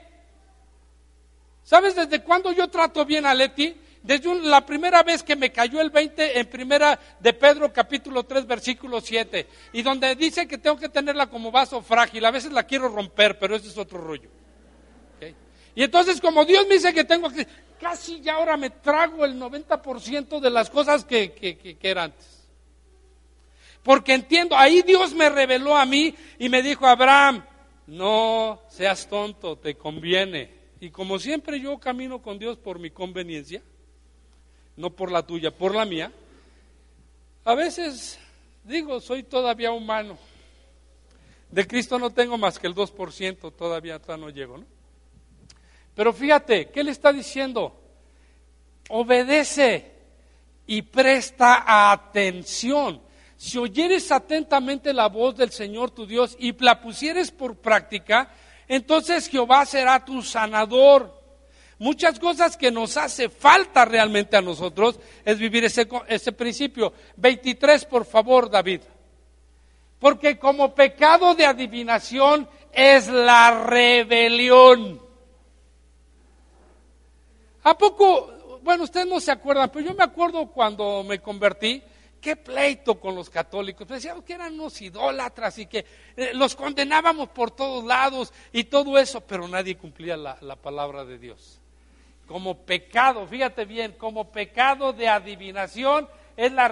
[1.64, 3.76] ¿Sabes desde cuándo yo trato bien a Leti?
[4.04, 8.48] Desde la primera vez que me cayó el 20 en primera de Pedro capítulo 3
[8.48, 12.64] versículo 7 y donde dice que tengo que tenerla como vaso frágil, a veces la
[12.64, 14.30] quiero romper, pero ese es otro rollo.
[15.76, 17.48] Y entonces como Dios me dice que tengo que,
[17.80, 22.12] casi ya ahora me trago el 90% de las cosas que, que, que, que eran
[22.12, 22.41] antes.
[23.84, 27.44] Porque entiendo, ahí Dios me reveló a mí y me dijo, Abraham,
[27.88, 30.52] no seas tonto, te conviene.
[30.80, 33.62] Y como siempre yo camino con Dios por mi conveniencia,
[34.76, 36.12] no por la tuya, por la mía,
[37.44, 38.20] a veces
[38.64, 40.18] digo, soy todavía humano.
[41.50, 44.66] De Cristo no tengo más que el 2%, todavía, no llego, ¿no?
[45.96, 47.78] Pero fíjate, ¿qué le está diciendo?
[48.90, 49.92] Obedece
[50.66, 53.02] y presta atención.
[53.42, 58.30] Si oyeres atentamente la voz del Señor tu Dios y la pusieres por práctica,
[58.68, 61.20] entonces Jehová será tu sanador
[61.80, 66.94] muchas cosas que nos hace falta realmente a nosotros es vivir ese, ese principio.
[67.18, 68.82] 23, por favor, David.
[69.98, 75.02] Porque como pecado de adivinación es la rebelión.
[77.64, 78.60] ¿A poco?
[78.62, 81.82] Bueno, ustedes no se acuerdan, pero yo me acuerdo cuando me convertí
[82.22, 83.88] qué pleito con los católicos.
[83.88, 88.98] Decíamos que eran unos idólatras y que eh, los condenábamos por todos lados y todo
[88.98, 91.60] eso, pero nadie cumplía la, la palabra de Dios.
[92.28, 96.08] Como pecado, fíjate bien, como pecado de adivinación
[96.38, 96.70] es la,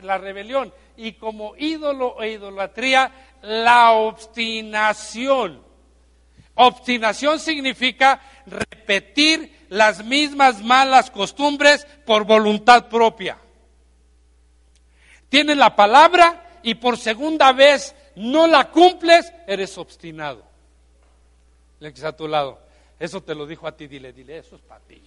[0.00, 5.62] la rebelión y como ídolo e idolatría la obstinación.
[6.54, 13.38] Obstinación significa repetir las mismas malas costumbres por voluntad propia.
[15.36, 20.42] Tienes la palabra y por segunda vez no la cumples, eres obstinado.
[21.78, 22.58] Le a tu lado,
[22.98, 24.98] eso te lo dijo a ti, dile, dile, eso es para ti.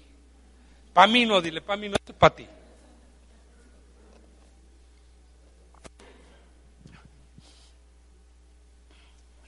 [0.94, 2.48] Para mí no, dile, para mí no, es para ti.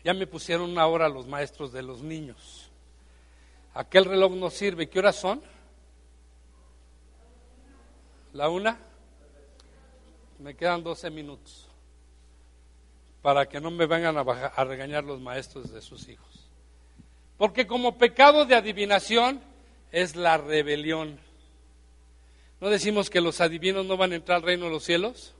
[0.03, 2.71] Ya me pusieron una hora los maestros de los niños.
[3.75, 4.89] Aquel reloj no sirve.
[4.89, 5.43] ¿Qué horas son?
[8.33, 8.79] ¿La una?
[10.41, 11.67] Me quedan 12 minutos
[13.21, 16.49] para que no me vengan a, a regañar los maestros de sus hijos.
[17.37, 19.39] Porque como pecado de adivinación
[19.91, 21.19] es la rebelión.
[22.59, 25.35] ¿No decimos que los adivinos no van a entrar al reino de los cielos?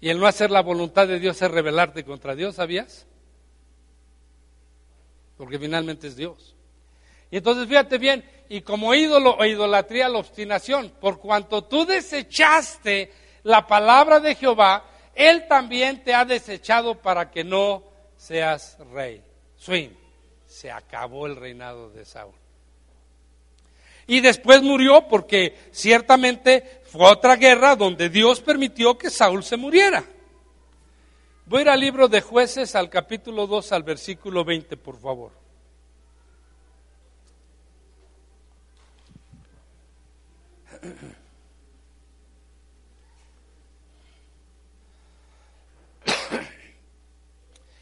[0.00, 3.04] Y el no hacer la voluntad de Dios es rebelarte contra Dios, ¿sabías?
[5.36, 6.54] Porque finalmente es Dios.
[7.32, 13.12] Y entonces fíjate bien, y como ídolo o idolatría la obstinación, por cuanto tú desechaste
[13.42, 17.82] la palabra de Jehová, Él también te ha desechado para que no
[18.16, 19.22] seas rey.
[19.56, 19.90] Swing,
[20.46, 22.34] se acabó el reinado de Saúl.
[24.06, 30.04] Y después murió porque ciertamente fue otra guerra donde Dios permitió que Saúl se muriera.
[31.46, 35.32] Voy a ir al libro de jueces al capítulo 2 al versículo 20, por favor.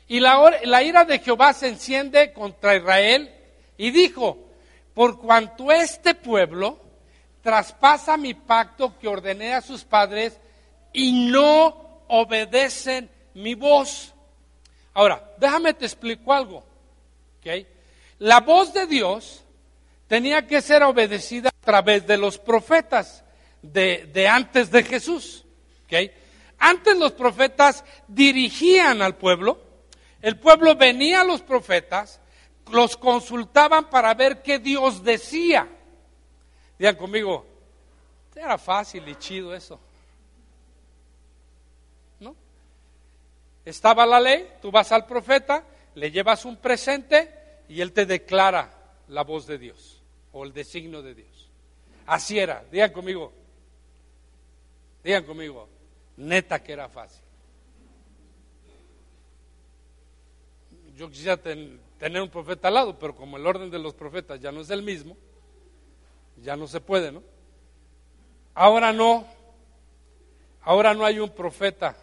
[0.08, 3.30] Y la, ira de Jehová se enciende contra Israel
[3.76, 4.38] y dijo,
[4.94, 6.80] por cuanto este pueblo
[7.42, 10.40] traspasa mi pacto que ordené a sus padres
[10.94, 14.14] y no obedecen mi voz.
[14.94, 16.64] Ahora, déjame te explico algo.
[18.18, 19.44] La voz de Dios
[20.06, 23.24] tenía que ser obedecida a través de los profetas
[23.62, 25.44] de, antes de Jesús.
[26.58, 29.67] Antes los profetas dirigían al pueblo,
[30.20, 32.20] el pueblo venía a los profetas,
[32.70, 35.68] los consultaban para ver qué Dios decía.
[36.78, 37.46] Digan conmigo,
[38.34, 39.80] era fácil y chido eso.
[42.20, 42.34] ¿No?
[43.64, 48.72] Estaba la ley, tú vas al profeta, le llevas un presente y él te declara
[49.08, 50.02] la voz de Dios
[50.32, 51.50] o el designio de Dios.
[52.06, 53.32] Así era, digan conmigo,
[55.02, 55.68] digan conmigo,
[56.16, 57.27] neta que era fácil.
[60.98, 64.50] Yo quisiera tener un profeta al lado, pero como el orden de los profetas ya
[64.50, 65.16] no es el mismo,
[66.42, 67.22] ya no se puede, ¿no?
[68.52, 69.24] Ahora no,
[70.62, 71.96] ahora no hay un profeta,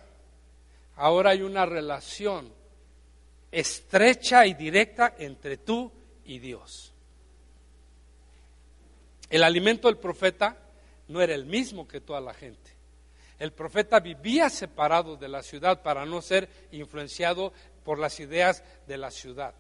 [0.96, 2.50] ahora hay una relación
[3.52, 5.92] estrecha y directa entre tú
[6.24, 6.94] y Dios.
[9.30, 10.58] El alimento del profeta
[11.10, 12.72] no era el mismo que toda la gente.
[13.40, 17.52] El profeta vivía separado de la ciudad para no ser influenciado
[17.86, 19.54] por las ideas de la ciudad.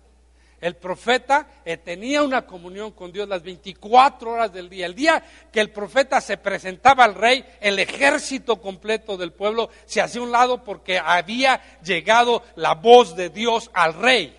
[0.59, 4.87] El profeta eh, tenía una comunión con Dios las 24 horas del día.
[4.87, 10.01] El día que el profeta se presentaba al rey, el ejército completo del pueblo se
[10.01, 14.35] hacía un lado porque había llegado la voz de Dios al rey.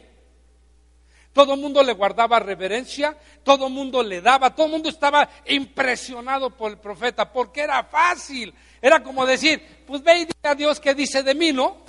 [1.33, 5.29] Todo el mundo le guardaba reverencia, todo el mundo le daba, todo el mundo estaba
[5.47, 8.55] impresionado por el profeta, porque era fácil.
[8.81, 11.86] Era como decir, pues ve y a Dios qué dice de mí, ¿no?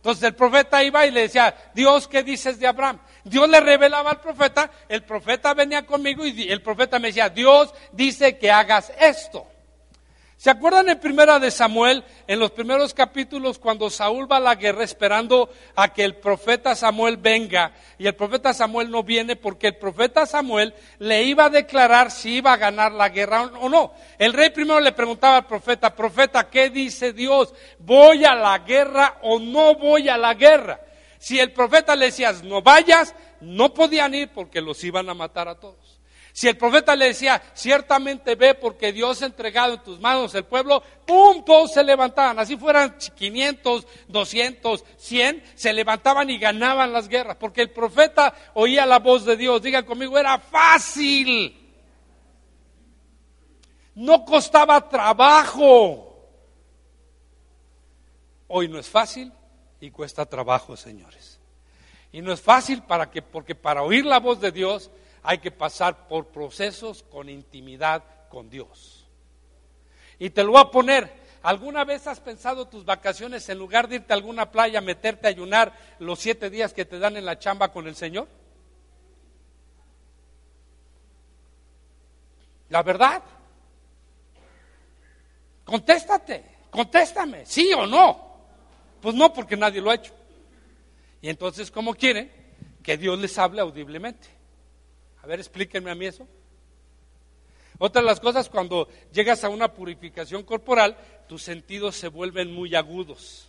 [0.00, 3.00] Entonces el profeta iba y le decía, Dios, ¿qué dices de Abraham?
[3.22, 7.74] Dios le revelaba al profeta, el profeta venía conmigo y el profeta me decía, Dios
[7.92, 9.46] dice que hagas esto.
[10.40, 14.54] ¿Se acuerdan en primera de Samuel, en los primeros capítulos, cuando Saúl va a la
[14.54, 19.66] guerra esperando a que el profeta Samuel venga y el profeta Samuel no viene porque
[19.66, 23.92] el profeta Samuel le iba a declarar si iba a ganar la guerra o no?
[24.18, 27.52] El rey primero le preguntaba al profeta, profeta, ¿qué dice Dios?
[27.78, 30.80] ¿Voy a la guerra o no voy a la guerra?
[31.18, 35.48] Si el profeta le decía, no vayas, no podían ir porque los iban a matar
[35.48, 35.99] a todos.
[36.40, 40.46] Si el profeta le decía, ciertamente ve porque Dios ha entregado en tus manos el
[40.46, 41.44] pueblo, ¡pum!
[41.44, 42.38] Todos se levantaban.
[42.38, 47.36] Así fueran 500, 200, 100, se levantaban y ganaban las guerras.
[47.36, 49.60] Porque el profeta oía la voz de Dios.
[49.60, 51.54] Digan conmigo, era fácil.
[53.96, 56.26] No costaba trabajo.
[58.48, 59.30] Hoy no es fácil
[59.78, 61.38] y cuesta trabajo, señores.
[62.12, 64.90] Y no es fácil para que, porque para oír la voz de Dios
[65.22, 69.06] hay que pasar por procesos con intimidad con Dios.
[70.18, 71.20] Y te lo voy a poner.
[71.42, 75.30] ¿Alguna vez has pensado tus vacaciones en lugar de irte a alguna playa, meterte a
[75.30, 78.28] ayunar los siete días que te dan en la chamba con el Señor?
[82.68, 83.22] La verdad.
[85.64, 88.30] Contéstate, contéstame, sí o no.
[89.00, 90.12] Pues no, porque nadie lo ha hecho.
[91.22, 92.30] Y entonces, ¿cómo quieren?
[92.82, 94.39] Que Dios les hable audiblemente.
[95.22, 96.26] A ver, explíquenme a mí eso.
[97.78, 100.96] Otra de las cosas, cuando llegas a una purificación corporal,
[101.28, 103.48] tus sentidos se vuelven muy agudos.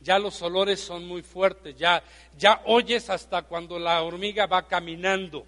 [0.00, 2.02] Ya los olores son muy fuertes, ya,
[2.36, 5.46] ya oyes hasta cuando la hormiga va caminando.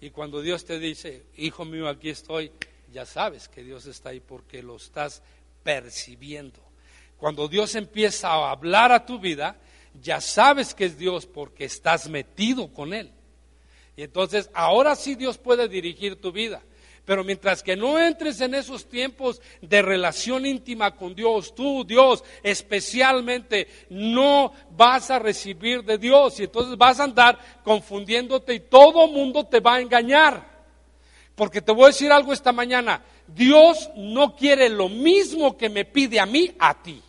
[0.00, 2.50] Y cuando Dios te dice, hijo mío, aquí estoy,
[2.92, 5.22] ya sabes que Dios está ahí porque lo estás
[5.62, 6.60] percibiendo.
[7.18, 9.56] Cuando Dios empieza a hablar a tu vida,
[10.00, 13.12] ya sabes que es Dios porque estás metido con Él.
[13.96, 16.62] Y entonces ahora sí Dios puede dirigir tu vida.
[17.04, 22.22] Pero mientras que no entres en esos tiempos de relación íntima con Dios, tú, Dios,
[22.44, 26.38] especialmente, no vas a recibir de Dios.
[26.38, 30.52] Y entonces vas a andar confundiéndote y todo mundo te va a engañar.
[31.34, 33.02] Porque te voy a decir algo esta mañana.
[33.26, 37.02] Dios no quiere lo mismo que me pide a mí, a ti.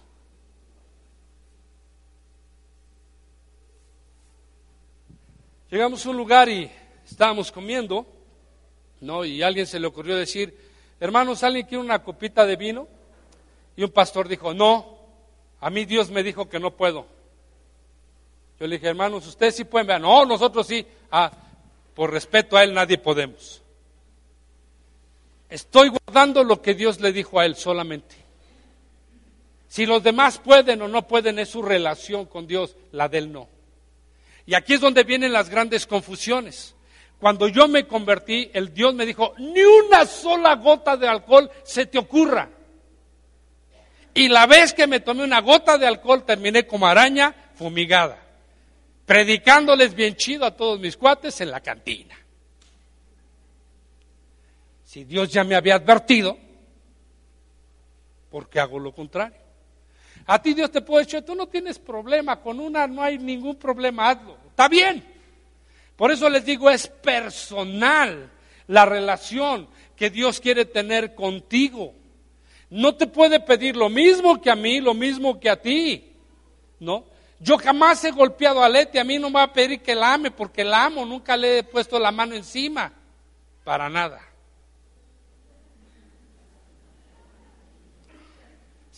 [5.73, 6.69] Llegamos a un lugar y
[7.03, 8.05] estábamos comiendo,
[9.01, 9.25] ¿no?
[9.25, 10.55] Y alguien se le ocurrió decir,
[10.99, 12.87] hermanos, ¿alguien quiere una copita de vino?
[13.75, 14.99] Y un pastor dijo, no,
[15.59, 17.07] a mí Dios me dijo que no puedo.
[18.59, 19.99] Yo le dije, hermanos, ustedes sí pueden ver.
[19.99, 20.85] No, nosotros sí.
[21.09, 21.31] Ah,
[21.95, 23.63] por respeto a Él nadie podemos.
[25.49, 28.15] Estoy guardando lo que Dios le dijo a Él solamente.
[29.69, 33.31] Si los demás pueden o no pueden, es su relación con Dios, la de Él
[33.31, 33.52] no.
[34.45, 36.75] Y aquí es donde vienen las grandes confusiones.
[37.19, 41.85] Cuando yo me convertí, el Dios me dijo, ni una sola gota de alcohol se
[41.85, 42.49] te ocurra.
[44.13, 48.21] Y la vez que me tomé una gota de alcohol, terminé como araña fumigada,
[49.05, 52.15] predicándoles bien chido a todos mis cuates en la cantina.
[54.83, 56.37] Si Dios ya me había advertido,
[58.29, 59.42] ¿por qué hago lo contrario?
[60.25, 63.55] A ti Dios te puede decir, tú no tienes problema, con una no hay ningún
[63.55, 64.37] problema, hazlo.
[64.49, 65.03] Está bien.
[65.95, 68.31] Por eso les digo, es personal
[68.67, 71.93] la relación que Dios quiere tener contigo.
[72.69, 76.11] No te puede pedir lo mismo que a mí, lo mismo que a ti.
[76.79, 77.05] ¿No?
[77.39, 80.13] Yo jamás he golpeado a Leti, a mí no me va a pedir que la
[80.13, 82.91] ame porque la amo, nunca le he puesto la mano encima.
[83.63, 84.21] Para nada.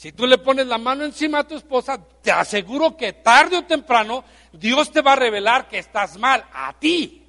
[0.05, 3.65] Si tú le pones la mano encima a tu esposa, te aseguro que tarde o
[3.65, 7.23] temprano Dios te va a revelar que estás mal a ti.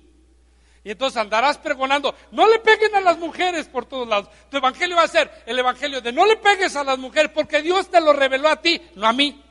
[0.85, 4.29] Y entonces andarás pregonando, no le peguen a las mujeres por todos lados.
[4.51, 7.63] Tu evangelio va a ser el evangelio de no le pegues a las mujeres porque
[7.63, 9.43] Dios te lo reveló a ti, no a mí.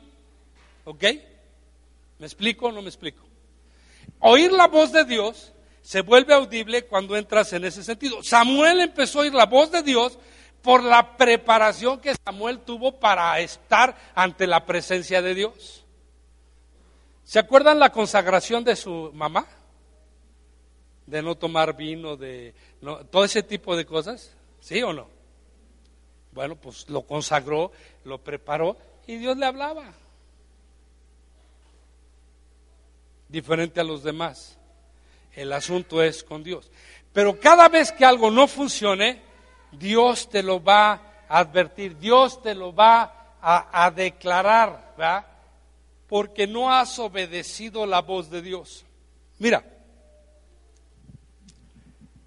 [0.84, 1.02] ¿Ok?
[2.20, 3.26] ¿Me explico o no me explico?
[4.20, 8.22] Oír la voz de Dios se vuelve audible cuando entras en ese sentido.
[8.22, 10.16] Samuel empezó a oír la voz de Dios
[10.66, 15.84] por la preparación que Samuel tuvo para estar ante la presencia de Dios.
[17.22, 19.46] ¿Se acuerdan la consagración de su mamá?
[21.06, 22.52] De no tomar vino, de
[23.12, 25.06] todo ese tipo de cosas, ¿sí o no?
[26.32, 27.70] Bueno, pues lo consagró,
[28.02, 28.76] lo preparó
[29.06, 29.92] y Dios le hablaba.
[33.28, 34.58] Diferente a los demás.
[35.32, 36.72] El asunto es con Dios.
[37.12, 39.22] Pero cada vez que algo no funcione,
[39.72, 40.92] Dios te lo va
[41.28, 45.26] a advertir, Dios te lo va a, declarar, ¿verdad?
[46.08, 48.84] Porque no has obedecido la voz de Dios.
[49.38, 49.64] Mira,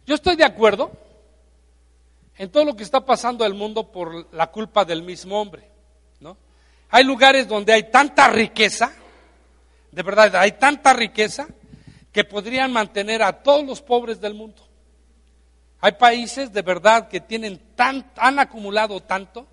[0.06, 0.91] yo estoy de acuerdo
[2.38, 5.69] en todo lo que está pasando en el mundo por la culpa del mismo hombre,
[6.21, 6.38] ¿no?
[6.89, 8.94] Hay lugares donde hay tanta riqueza,
[9.92, 11.48] de verdad, hay tanta riqueza
[12.12, 14.69] que podrían mantener a todos los pobres del mundo.
[15.82, 19.48] Hay países de verdad que tienen tan, han acumulado tanto,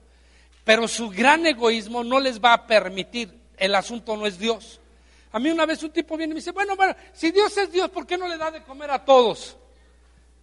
[0.64, 3.32] pero su gran egoísmo no les va a permitir.
[3.56, 4.80] El asunto no es Dios.
[5.32, 7.70] A mí una vez un tipo viene y me dice, bueno, bueno, si Dios es
[7.70, 9.56] Dios, ¿por qué no le da de comer a todos?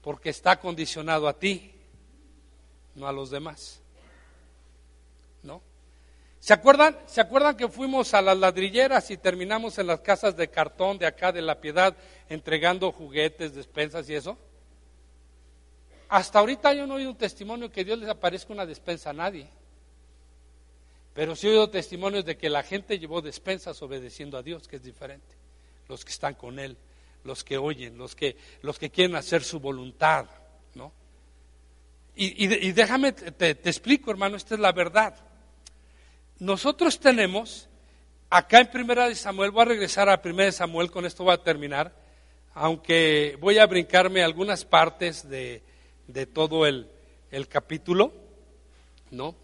[0.02, 1.74] Porque está condicionado a ti,
[2.96, 3.82] no a los demás.
[5.42, 5.62] ¿No?
[6.40, 10.50] ¿Se acuerdan, ¿Se acuerdan que fuimos a las ladrilleras y terminamos en las casas de
[10.50, 11.96] cartón de acá de la piedad
[12.30, 14.38] entregando juguetes, despensas y eso?
[16.14, 19.14] Hasta ahorita yo no he oído un testimonio que Dios les aparezca una despensa a
[19.14, 19.47] nadie.
[21.11, 24.76] Pero sí he oído testimonios de que la gente llevó despensas obedeciendo a Dios, que
[24.76, 25.36] es diferente.
[25.89, 26.78] Los que están con Él,
[27.24, 30.28] los que oyen, los que, los que quieren hacer su voluntad,
[30.76, 30.91] ¿no?
[32.16, 35.16] Y, déjame, te, te explico, hermano, esta es la verdad.
[36.38, 37.68] Nosotros tenemos,
[38.30, 41.34] acá en Primera de Samuel, voy a regresar a Primera de Samuel, con esto voy
[41.34, 41.91] a terminar,
[42.53, 45.64] aunque voy a brincarme algunas partes de,
[46.14, 46.88] de todo el,
[47.32, 48.14] el capítulo,
[49.11, 49.36] ¿no?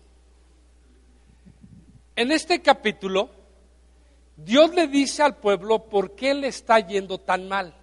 [2.16, 3.32] En este capítulo,
[4.38, 7.74] Dios le dice al pueblo por qué le está yendo tan mal.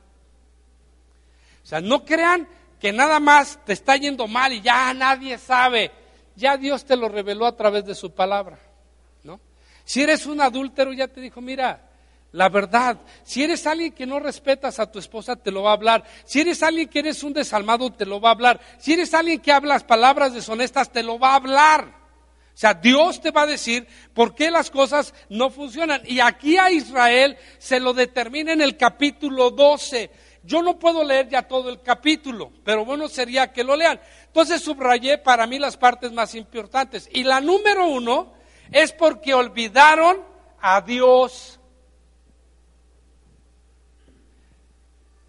[1.64, 2.46] O sea, no crean
[2.80, 5.90] que nada más te está yendo mal y ya nadie sabe.
[6.36, 8.58] Ya Dios te lo reveló a través de su palabra,
[9.24, 9.40] ¿no?
[9.84, 11.80] Si eres un adúltero, ya te dijo, mira,
[12.36, 12.98] la verdad.
[13.24, 16.04] Si eres alguien que no respetas a tu esposa, te lo va a hablar.
[16.26, 18.60] Si eres alguien que eres un desalmado, te lo va a hablar.
[18.76, 21.86] Si eres alguien que hablas palabras deshonestas, te lo va a hablar.
[21.88, 26.02] O sea, Dios te va a decir por qué las cosas no funcionan.
[26.04, 30.10] Y aquí a Israel se lo determina en el capítulo 12.
[30.42, 33.98] Yo no puedo leer ya todo el capítulo, pero bueno sería que lo lean.
[34.26, 37.08] Entonces subrayé para mí las partes más importantes.
[37.14, 38.34] Y la número uno
[38.70, 40.18] es porque olvidaron
[40.60, 41.55] a Dios.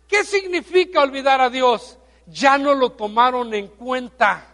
[0.08, 1.98] ¿Qué significa olvidar a Dios?
[2.28, 4.46] Ya no lo tomaron en cuenta.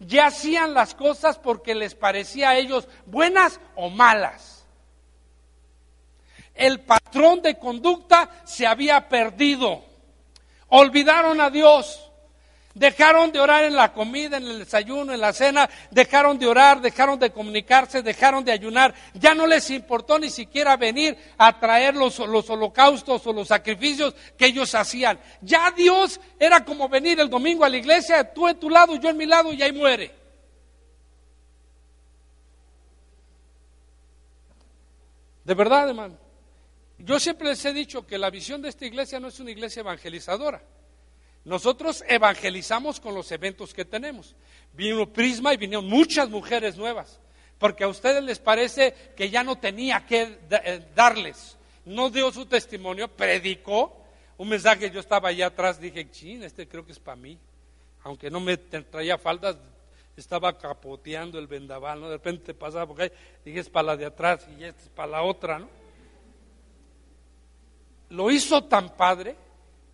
[0.00, 4.66] Ya hacían las cosas porque les parecía a ellos buenas o malas.
[6.54, 9.84] El patrón de conducta se había perdido.
[10.68, 12.07] Olvidaron a Dios.
[12.78, 16.80] Dejaron de orar en la comida, en el desayuno, en la cena, dejaron de orar,
[16.80, 18.94] dejaron de comunicarse, dejaron de ayunar.
[19.14, 24.14] Ya no les importó ni siquiera venir a traer los, los holocaustos o los sacrificios
[24.36, 25.18] que ellos hacían.
[25.40, 29.08] Ya Dios era como venir el domingo a la iglesia, tú en tu lado, yo
[29.08, 30.14] en mi lado y ahí muere.
[35.42, 36.16] De verdad, hermano.
[36.98, 39.80] Yo siempre les he dicho que la visión de esta iglesia no es una iglesia
[39.80, 40.62] evangelizadora.
[41.48, 44.36] Nosotros evangelizamos con los eventos que tenemos.
[44.74, 47.18] Vino Prisma y vinieron muchas mujeres nuevas,
[47.56, 51.56] porque a ustedes les parece que ya no tenía que eh, darles.
[51.86, 53.96] No dio su testimonio, predicó
[54.36, 54.90] un mensaje.
[54.90, 57.38] Yo estaba allá atrás, dije, chin, este creo que es para mí.
[58.02, 59.56] Aunque no me traía faldas,
[60.18, 62.10] estaba capoteando el vendaval, ¿no?
[62.10, 65.12] De repente pasaba porque ahí, dije, es para la de atrás y esta es para
[65.12, 65.68] la otra, ¿no?
[68.10, 69.47] Lo hizo tan padre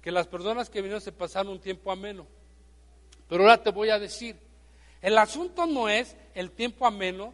[0.05, 2.26] que las personas que vinieron se pasaron un tiempo ameno.
[3.26, 4.36] Pero ahora te voy a decir,
[5.00, 7.32] el asunto no es el tiempo ameno,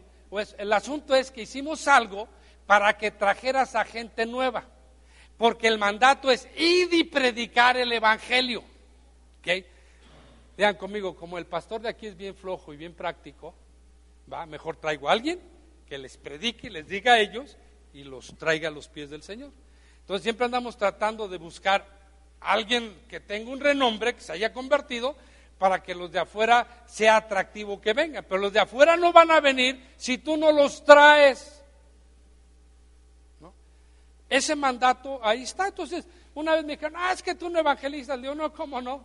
[0.57, 2.29] el asunto es que hicimos algo
[2.65, 4.63] para que trajeras a gente nueva.
[5.37, 8.63] Porque el mandato es ir y predicar el evangelio.
[9.39, 9.65] ¿Ok?
[10.55, 13.53] Vean conmigo, como el pastor de aquí es bien flojo y bien práctico,
[14.31, 15.41] va, mejor traigo a alguien
[15.89, 17.57] que les predique, les diga a ellos
[17.93, 19.51] y los traiga a los pies del Señor.
[19.99, 21.99] Entonces siempre andamos tratando de buscar
[22.41, 25.15] alguien que tenga un renombre, que se haya convertido,
[25.57, 28.25] para que los de afuera sea atractivo que vengan.
[28.27, 31.63] Pero los de afuera no van a venir si tú no los traes.
[33.39, 33.53] ¿No?
[34.27, 35.67] Ese mandato ahí está.
[35.67, 38.17] Entonces, una vez me dijeron, ah, es que tú no evangelizas.
[38.17, 39.03] Le digo, no, ¿cómo no?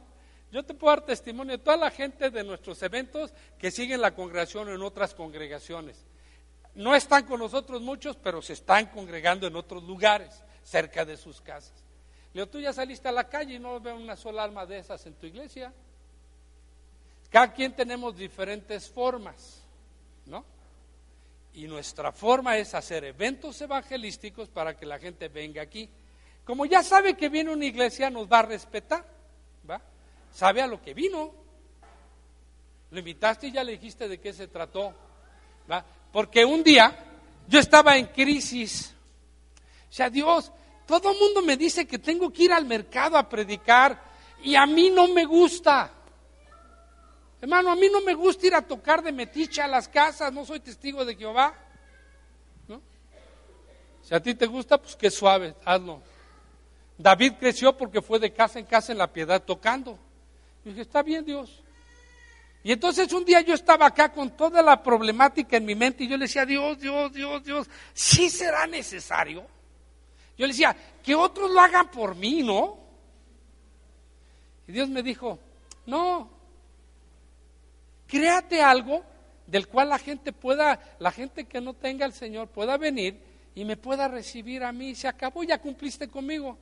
[0.51, 4.15] Yo te puedo dar testimonio de toda la gente de nuestros eventos que siguen la
[4.15, 6.07] congregación en otras congregaciones.
[6.75, 11.43] No están con nosotros muchos, pero se están congregando en otros lugares, cerca de sus
[11.43, 11.86] casas.
[12.37, 14.77] Le digo, tú ya saliste a la calle y no veo una sola alma de
[14.77, 15.73] esas en tu iglesia.
[17.31, 19.63] Cada quien tenemos diferentes formas,
[20.27, 20.45] ¿no?
[21.55, 25.89] Y nuestra forma es hacer eventos evangelísticos para que la gente venga aquí.
[26.45, 29.03] Como ya sabe que viene una iglesia, nos va a respetar,
[29.67, 29.81] ¿va?
[30.31, 31.33] Sabe a lo que vino.
[32.91, 34.93] Lo invitaste y ya le dijiste de qué se trató,
[35.71, 35.83] ¿va?
[36.13, 36.95] Porque un día
[37.49, 38.95] yo estaba en crisis.
[39.89, 40.53] O sea, Dios,
[40.87, 44.01] todo el mundo me dice que tengo que ir al mercado a predicar
[44.43, 45.91] y a mí no me gusta.
[47.41, 50.45] Hermano, a mí no me gusta ir a tocar de metiche a las casas, no
[50.45, 51.55] soy testigo de Jehová.
[52.69, 52.81] ¿no?
[54.03, 56.01] Si a ti te gusta, pues qué suave, hazlo.
[56.97, 59.99] David creció porque fue de casa en casa en la piedad tocando.
[60.65, 61.63] Y dije, está bien Dios.
[62.63, 66.09] Y entonces un día yo estaba acá con toda la problemática en mi mente y
[66.09, 69.47] yo le decía, Dios, Dios, Dios, Dios, ¿sí será necesario?
[70.37, 72.79] Yo le decía, que otros lo hagan por mí, ¿no?
[74.69, 75.39] Y Dios me dijo,
[75.87, 76.29] no,
[78.07, 79.03] créate algo
[79.47, 83.19] del cual la gente pueda, la gente que no tenga al Señor pueda venir
[83.55, 84.95] y me pueda recibir a mí.
[84.95, 86.59] Se acabó, ya cumpliste conmigo.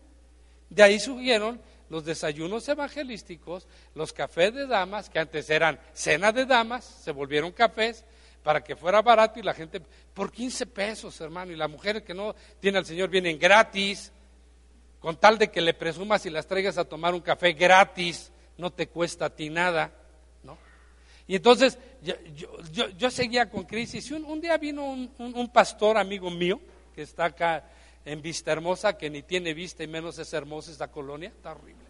[0.69, 6.47] De ahí surgieron los desayunos evangelísticos, los cafés de damas, que antes eran cena de
[6.47, 8.05] damas, se volvieron cafés,
[8.45, 9.81] para que fuera barato y la gente,
[10.13, 14.13] por 15 pesos, hermano, y la mujer que no tiene al Señor vienen gratis,
[15.01, 18.71] con tal de que le presumas y las traigas a tomar un café gratis, no
[18.71, 19.91] te cuesta a ti nada,
[20.43, 20.59] ¿no?
[21.27, 21.79] Y entonces
[22.99, 24.11] yo, seguía con crisis.
[24.11, 26.61] Y un, día vino un, pastor amigo mío,
[26.95, 27.65] que está acá
[28.05, 31.83] en Vista Hermosa, que ni tiene vista y menos es hermosa esta colonia, está horrible,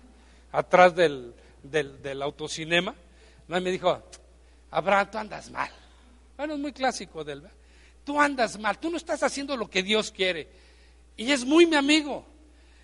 [0.52, 1.34] atrás del,
[2.22, 2.94] autocinema,
[3.48, 3.58] ¿no?
[3.58, 4.00] y me dijo,
[4.70, 5.70] Abraham, tú andas mal.
[6.36, 7.42] Bueno, es muy clásico del,
[8.04, 10.48] tú andas mal, tú no estás haciendo lo que Dios quiere.
[11.16, 12.26] Y es muy mi amigo.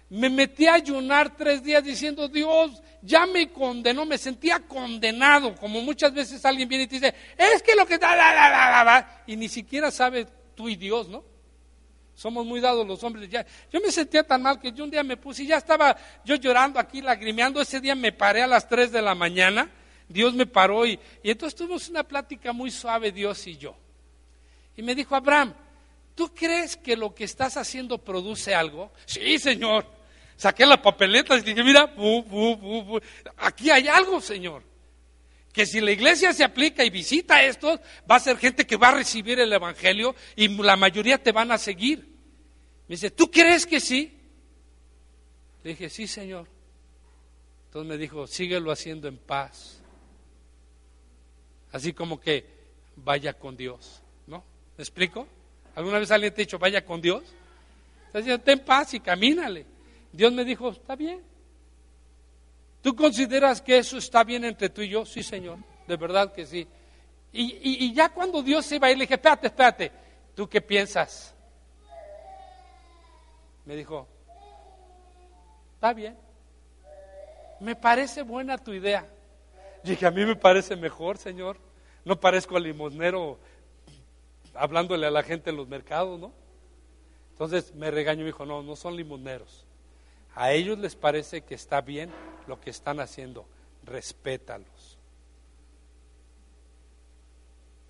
[0.09, 5.81] Me metí a ayunar tres días diciendo, Dios, ya me condenó, me sentía condenado, como
[5.81, 9.23] muchas veces alguien viene y te dice, es que lo que da, da, da, da,
[9.27, 11.25] y ni siquiera sabe tú y Dios, ¿no?
[12.21, 13.31] Somos muy dados los hombres.
[13.31, 13.47] Ya.
[13.73, 16.35] Yo me sentía tan mal que yo un día me puse y ya estaba yo
[16.35, 17.63] llorando aquí, lagrimeando.
[17.63, 19.71] Ese día me paré a las 3 de la mañana.
[20.11, 23.77] Dios me paró y, y entonces tuvimos una plática muy suave, Dios y yo.
[24.77, 25.55] Y me dijo, Abraham,
[26.17, 28.93] ¿tú crees que lo que estás haciendo produce algo?
[29.07, 29.87] Sí, Señor.
[30.37, 31.95] Saqué la papeleta y dije, mira,
[33.37, 34.65] aquí hay algo, Señor.
[35.53, 37.81] Que si la iglesia se aplica y visita esto,
[38.11, 41.53] va a ser gente que va a recibir el Evangelio y la mayoría te van
[41.53, 42.01] a seguir.
[42.89, 44.17] Me dice, ¿tú crees que sí?
[45.63, 46.49] Le dije, sí, Señor.
[47.67, 49.80] Entonces me dijo, síguelo haciendo en paz.
[51.73, 52.45] Así como que
[52.97, 54.43] vaya con Dios, ¿no?
[54.77, 55.27] ¿Me explico?
[55.75, 57.23] ¿Alguna vez alguien te ha dicho, vaya con Dios?
[58.07, 59.65] Entonces, ten paz y camínale.
[60.13, 61.23] Dios me dijo, está bien.
[62.83, 65.05] ¿Tú consideras que eso está bien entre tú y yo?
[65.05, 66.67] Sí, Señor, de verdad que sí.
[67.33, 69.93] Y, y ya cuando Dios se iba a le dije, espérate, espérate,
[70.35, 71.33] ¿tú qué piensas?
[73.65, 74.09] Me dijo,
[75.75, 76.17] está bien,
[77.61, 79.07] me parece buena tu idea.
[79.85, 81.57] Y dije, a mí me parece mejor, Señor.
[82.05, 83.39] No parezco al limosnero
[84.55, 86.33] hablándole a la gente en los mercados, ¿no?
[87.33, 89.65] Entonces me regañó y dijo, no, no son limosneros.
[90.35, 92.11] A ellos les parece que está bien
[92.47, 93.47] lo que están haciendo,
[93.85, 94.99] respétalos.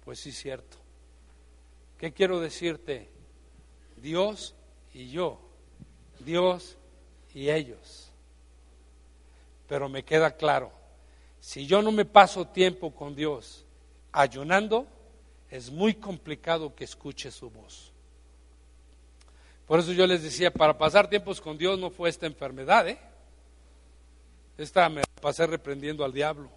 [0.04, 0.76] Pues sí, cierto.
[1.98, 3.10] ¿Qué quiero decirte?
[3.96, 4.54] Dios
[4.92, 5.38] y yo
[6.24, 6.76] Dios
[7.34, 8.10] y ellos.
[9.68, 10.72] Pero me queda claro,
[11.40, 13.64] si yo no me paso tiempo con Dios
[14.12, 14.86] ayunando,
[15.48, 17.92] es muy complicado que escuche su voz.
[19.66, 22.98] Por eso yo les decía, para pasar tiempos con Dios no fue esta enfermedad, ¿eh?
[24.58, 26.50] Esta me pasé reprendiendo al diablo.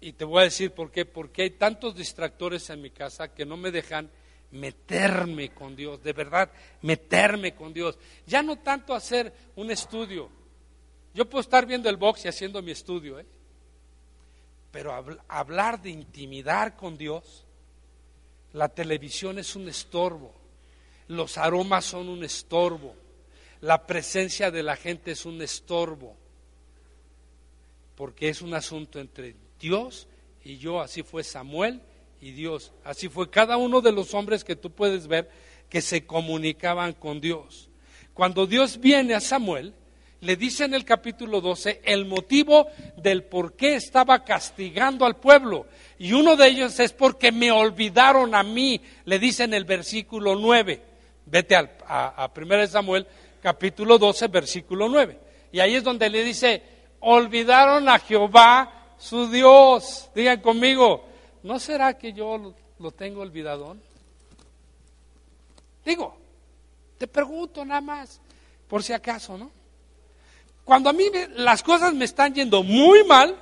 [0.00, 3.46] Y te voy a decir por qué, porque hay tantos distractores en mi casa que
[3.46, 4.10] no me dejan
[4.50, 6.50] meterme con Dios, de verdad,
[6.82, 7.98] meterme con Dios.
[8.26, 10.28] Ya no tanto hacer un estudio.
[11.14, 13.26] Yo puedo estar viendo el box y haciendo mi estudio, ¿eh?
[14.72, 14.92] pero
[15.28, 17.44] hablar de intimidar con Dios,
[18.52, 20.34] la televisión es un estorbo,
[21.06, 22.96] los aromas son un estorbo,
[23.60, 26.16] la presencia de la gente es un estorbo,
[27.94, 30.08] porque es un asunto entre Dios
[30.42, 31.80] y yo, así fue Samuel
[32.20, 32.72] y Dios.
[32.84, 35.30] Así fue cada uno de los hombres que tú puedes ver
[35.68, 37.70] que se comunicaban con Dios.
[38.12, 39.74] Cuando Dios viene a Samuel,
[40.24, 42.66] le dice en el capítulo 12 el motivo
[42.96, 45.66] del por qué estaba castigando al pueblo.
[45.98, 50.34] Y uno de ellos es porque me olvidaron a mí, le dice en el versículo
[50.34, 50.82] 9.
[51.26, 53.06] Vete a, a, a 1 Samuel
[53.42, 55.18] capítulo 12, versículo 9.
[55.52, 56.62] Y ahí es donde le dice,
[57.00, 60.10] olvidaron a Jehová su Dios.
[60.14, 61.04] Digan conmigo,
[61.42, 63.76] ¿no será que yo lo, tengo olvidado?
[65.84, 66.16] Digo,
[66.96, 68.20] te pregunto nada más,
[68.66, 69.50] por si acaso, ¿no?
[70.64, 71.04] Cuando a mí
[71.36, 73.36] las cosas me están yendo muy mal,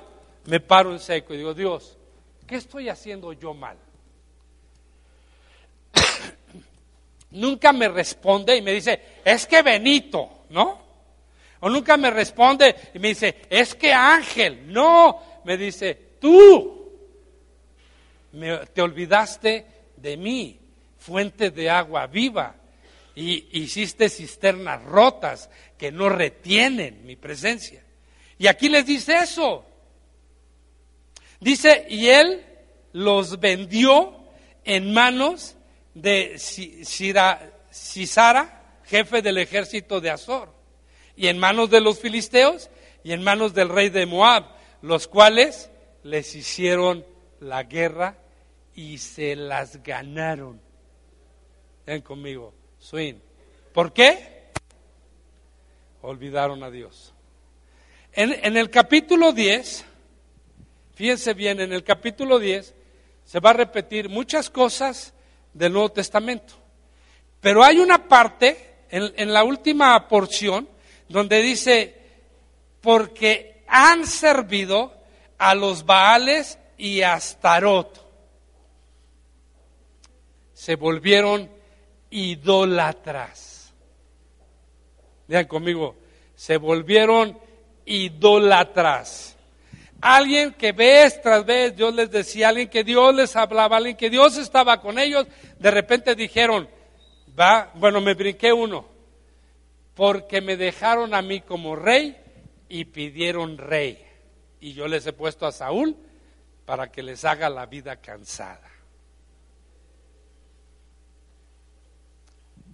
[0.45, 1.97] me paro en seco y digo, Dios,
[2.45, 3.77] ¿qué estoy haciendo yo mal?
[7.31, 10.83] nunca me responde y me dice, es que Benito, ¿no?
[11.61, 16.91] O nunca me responde y me dice, es que Ángel, no, me dice, tú
[18.73, 19.65] te olvidaste
[19.95, 20.59] de mí,
[20.97, 22.55] fuente de agua viva,
[23.15, 25.49] y hiciste cisternas rotas
[25.83, 27.83] que no retienen mi presencia.
[28.37, 29.65] Y aquí les dice eso.
[31.41, 32.41] Dice, y él
[32.93, 34.15] los vendió
[34.63, 35.57] en manos
[35.93, 37.59] de Sisara,
[38.85, 40.53] jefe del ejército de Azor,
[41.17, 42.69] y en manos de los filisteos
[43.03, 44.45] y en manos del rey de Moab,
[44.81, 45.69] los cuales
[46.03, 47.05] les hicieron
[47.41, 48.19] la guerra
[48.73, 50.61] y se las ganaron.
[51.85, 53.15] Ven conmigo, swing.
[53.73, 54.32] ¿Por qué?
[56.03, 57.13] Olvidaron a Dios.
[58.11, 59.85] En, el capítulo 10,
[60.95, 62.75] fíjense bien, en el capítulo 10
[63.23, 65.13] se va a repetir muchas cosas
[65.53, 66.55] del Nuevo Testamento.
[67.39, 70.67] Pero hay una parte en, en la última porción
[71.07, 71.97] donde dice,
[72.81, 74.93] porque han servido
[75.37, 78.05] a los Baales y a Astarot.
[80.53, 81.49] Se volvieron
[82.09, 83.52] idólatras.
[85.27, 85.95] Vean conmigo,
[86.35, 87.37] se volvieron
[87.85, 89.37] idólatras.
[90.01, 94.09] Alguien que vez tras vez Dios les decía, alguien que Dios les hablaba, alguien que
[94.09, 95.27] Dios estaba con ellos,
[95.59, 96.67] de repente dijeron,
[97.39, 98.85] va, bueno, me brinqué uno,
[99.95, 102.17] porque me dejaron a mí como rey
[102.67, 104.05] y pidieron rey.
[104.59, 105.95] Y yo les he puesto a Saúl
[106.65, 108.69] para que les haga la vida cansada.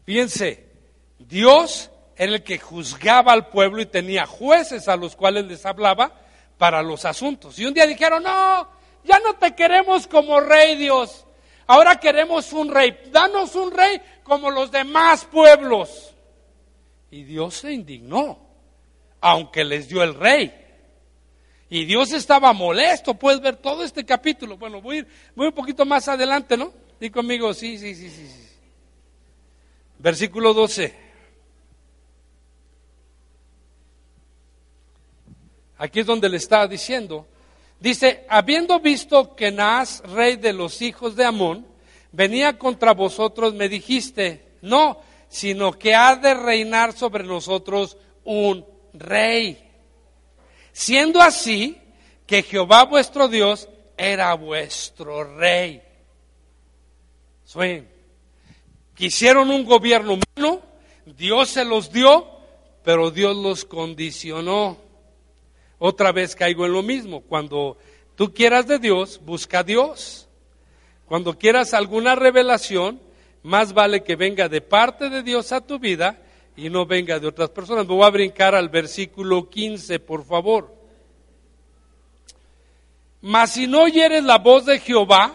[0.04, 0.66] Fíjense,
[1.20, 6.11] Dios era el que juzgaba al pueblo y tenía jueces a los cuales les hablaba
[6.57, 7.57] para los asuntos.
[7.57, 8.67] Y un día dijeron, no,
[9.05, 11.26] ya no te queremos como rey Dios,
[11.65, 16.13] ahora queremos un rey, danos un rey como los demás pueblos.
[17.09, 18.38] Y Dios se indignó,
[19.22, 20.53] aunque les dio el rey.
[21.70, 24.57] Y Dios estaba molesto, puedes ver todo este capítulo.
[24.57, 26.74] Bueno, voy, voy un poquito más adelante, ¿no?
[26.99, 28.28] Dí conmigo, sí, sí, sí, sí.
[28.28, 28.49] sí.
[29.99, 31.09] Versículo 12.
[35.80, 37.25] Aquí es donde le está diciendo.
[37.80, 41.65] Dice, habiendo visto que Naas, rey de los hijos de Amón,
[42.11, 44.99] venía contra vosotros, me dijiste, no,
[45.30, 49.71] sino que ha de reinar sobre nosotros un rey.
[50.73, 51.77] Siendo así
[52.27, 55.82] que Jehová vuestro Dios era vuestro rey.
[58.95, 60.61] Quisieron un gobierno humano,
[61.05, 62.27] Dios se los dio,
[62.84, 64.88] pero Dios los condicionó.
[65.80, 67.21] Otra vez caigo en lo mismo.
[67.21, 67.77] Cuando
[68.15, 70.27] tú quieras de Dios, busca a Dios.
[71.05, 73.01] Cuando quieras alguna revelación,
[73.43, 76.21] más vale que venga de parte de Dios a tu vida
[76.57, 77.88] y no venga de otras personas.
[77.88, 80.75] Me voy a brincar al versículo 15, por favor.
[83.21, 85.34] Mas si no oyeres la voz de Jehová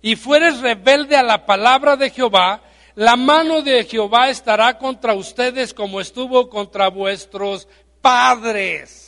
[0.00, 2.62] y fueres rebelde a la palabra de Jehová,
[2.94, 7.68] la mano de Jehová estará contra ustedes como estuvo contra vuestros
[8.00, 9.01] padres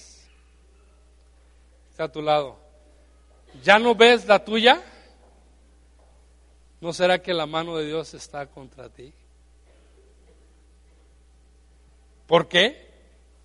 [1.94, 2.56] está a tu lado.
[3.62, 4.82] ¿Ya no ves la tuya?
[6.80, 9.12] ¿No será que la mano de Dios está contra ti?
[12.26, 12.90] ¿Por qué?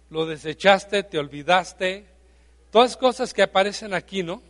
[0.09, 2.07] Lo desechaste, te olvidaste.
[2.71, 4.41] Todas cosas que aparecen aquí, ¿no?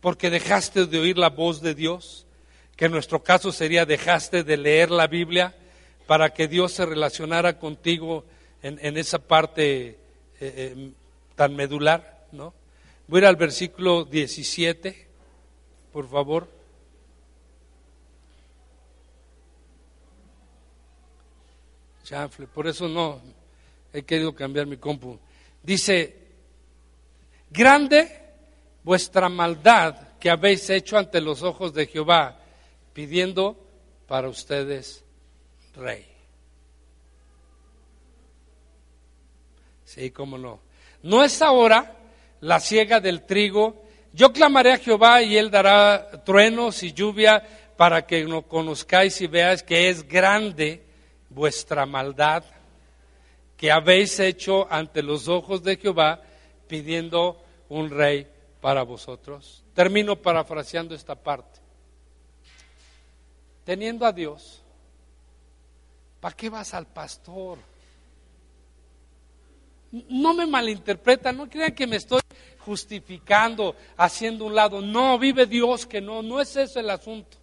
[0.00, 2.24] Porque dejaste de oír la voz de Dios,
[2.74, 5.54] que en nuestro caso sería dejaste de leer la Biblia
[6.06, 8.24] para que Dios se relacionara contigo
[8.62, 9.98] en, esa parte eh,
[10.40, 10.92] eh,
[11.34, 12.54] tan medular, ¿no?
[13.10, 15.08] Voy a ir al versículo 17,
[15.92, 16.48] por favor.
[22.04, 23.20] Chanfle, por eso no
[23.92, 25.18] he querido cambiar mi compu.
[25.60, 26.18] Dice,
[27.50, 28.16] grande
[28.84, 32.38] vuestra maldad que habéis hecho ante los ojos de Jehová,
[32.92, 33.56] pidiendo
[34.06, 35.02] para ustedes
[35.74, 36.06] rey.
[39.84, 40.60] Sí, cómo no.
[41.02, 41.96] No es ahora
[42.40, 43.82] la siega del trigo.
[44.12, 47.42] Yo clamaré a Jehová y él dará truenos y lluvia
[47.76, 50.84] para que no conozcáis y veáis que es grande
[51.28, 52.44] vuestra maldad
[53.56, 56.22] que habéis hecho ante los ojos de Jehová
[56.66, 58.26] pidiendo un rey
[58.60, 59.62] para vosotros.
[59.74, 61.60] Termino parafraseando esta parte.
[63.64, 64.62] Teniendo a Dios,
[66.20, 67.58] ¿para qué vas al pastor?
[69.92, 72.20] No me malinterpretan, no crean que me estoy
[72.58, 74.80] justificando, haciendo un lado.
[74.80, 77.38] No, vive Dios que no, no es eso el asunto.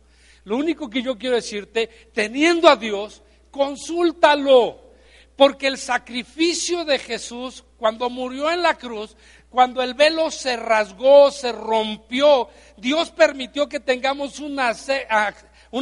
[0.45, 3.21] Lo único que yo quiero decirte, teniendo a Dios,
[3.51, 4.87] consúltalo.
[5.35, 9.15] Porque el sacrificio de Jesús, cuando murió en la cruz,
[9.49, 14.59] cuando el velo se rasgó, se rompió, Dios permitió que tengamos un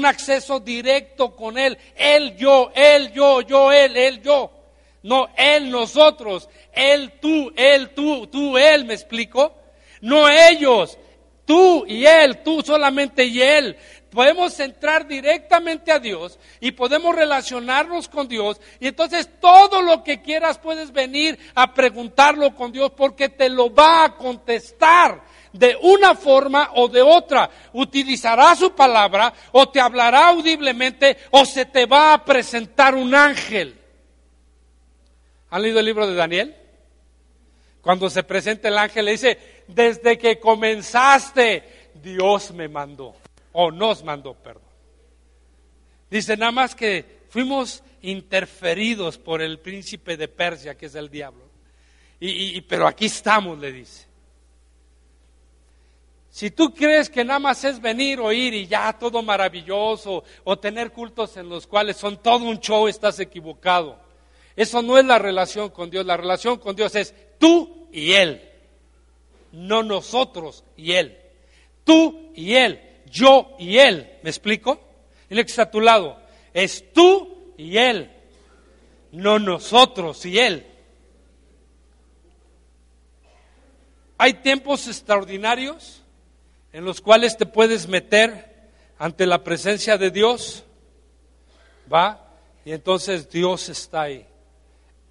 [0.05, 1.77] acceso directo con Él.
[1.95, 4.51] Él, yo, Él, yo, yo, Él, Él, yo.
[5.05, 9.53] No, Él, nosotros, Él, tú, Él, tú, tú, Él, ¿me explico?
[10.01, 10.97] No ellos,
[11.45, 13.77] tú y Él, tú solamente y Él.
[14.09, 20.23] Podemos entrar directamente a Dios y podemos relacionarnos con Dios y entonces todo lo que
[20.23, 25.21] quieras puedes venir a preguntarlo con Dios porque te lo va a contestar
[25.53, 27.47] de una forma o de otra.
[27.73, 33.84] Utilizará su palabra o te hablará audiblemente o se te va a presentar un ángel.
[35.55, 36.53] ¿Han leído el libro de Daniel?
[37.79, 43.15] Cuando se presenta el ángel le dice, desde que comenzaste, Dios me mandó.
[43.53, 44.67] o nos mandó perdón.
[46.11, 51.45] Dice nada más que fuimos interferidos por el príncipe de Persia, que es el diablo.
[52.19, 54.07] Y, pero aquí estamos, le dice.
[56.31, 60.91] Si tú crees que nada más es venir, oír y ya todo maravilloso, o tener
[60.91, 64.03] cultos en los cuales son todo un show, estás equivocado.
[64.55, 66.05] Eso no es la relación con Dios.
[66.05, 68.41] La relación con Dios es tú y Él,
[69.51, 71.17] no nosotros y Él.
[71.83, 72.79] Tú y Él,
[73.09, 74.17] yo y Él.
[74.23, 74.79] ¿Me explico?
[75.29, 76.17] El que está a tu lado.
[76.53, 78.11] Es tú y Él,
[79.11, 80.65] no nosotros y Él.
[84.17, 86.01] Hay tiempos extraordinarios
[86.71, 88.55] en los cuales te puedes meter
[88.97, 90.63] ante la presencia de Dios,
[91.91, 92.31] ¿va?
[92.63, 94.25] Y entonces Dios está ahí.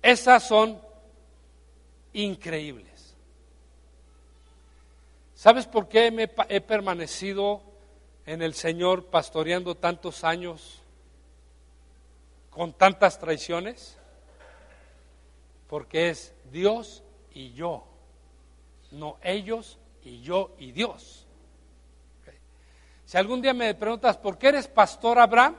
[0.05, 0.79] Esas son
[2.13, 3.15] increíbles.
[5.35, 7.63] ¿Sabes por qué me he permanecido
[8.27, 10.83] en el Señor pastoreando tantos años
[12.51, 13.97] con tantas traiciones?
[15.69, 17.03] Porque es Dios
[17.33, 17.87] y yo,
[18.91, 21.27] no ellos y yo y Dios.
[23.07, 25.57] Si algún día me preguntas, ¿por qué eres pastor Abraham?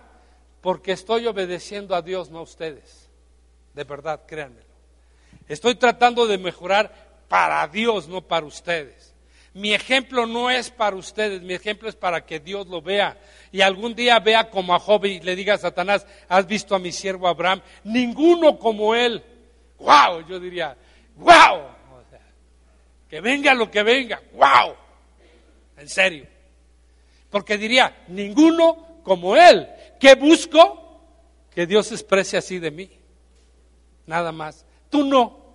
[0.62, 3.05] Porque estoy obedeciendo a Dios, no a ustedes.
[3.76, 4.66] De verdad, créanmelo.
[5.48, 6.92] Estoy tratando de mejorar
[7.28, 9.14] para Dios, no para ustedes.
[9.54, 13.18] Mi ejemplo no es para ustedes, mi ejemplo es para que Dios lo vea.
[13.52, 16.80] Y algún día vea como a Job y le diga a Satanás, has visto a
[16.80, 19.24] mi siervo Abraham, ninguno como él.
[19.78, 20.26] ¡Wow!
[20.28, 20.76] Yo diría,
[21.16, 21.76] ¡wow!
[23.10, 24.76] que venga lo que venga, ¡wow!
[25.78, 26.26] En serio.
[27.30, 29.68] Porque diría, ninguno como Él.
[30.00, 31.02] ¿Qué busco?
[31.54, 32.90] Que Dios exprese así de mí.
[34.06, 34.66] Nada más.
[34.90, 35.46] Tú no.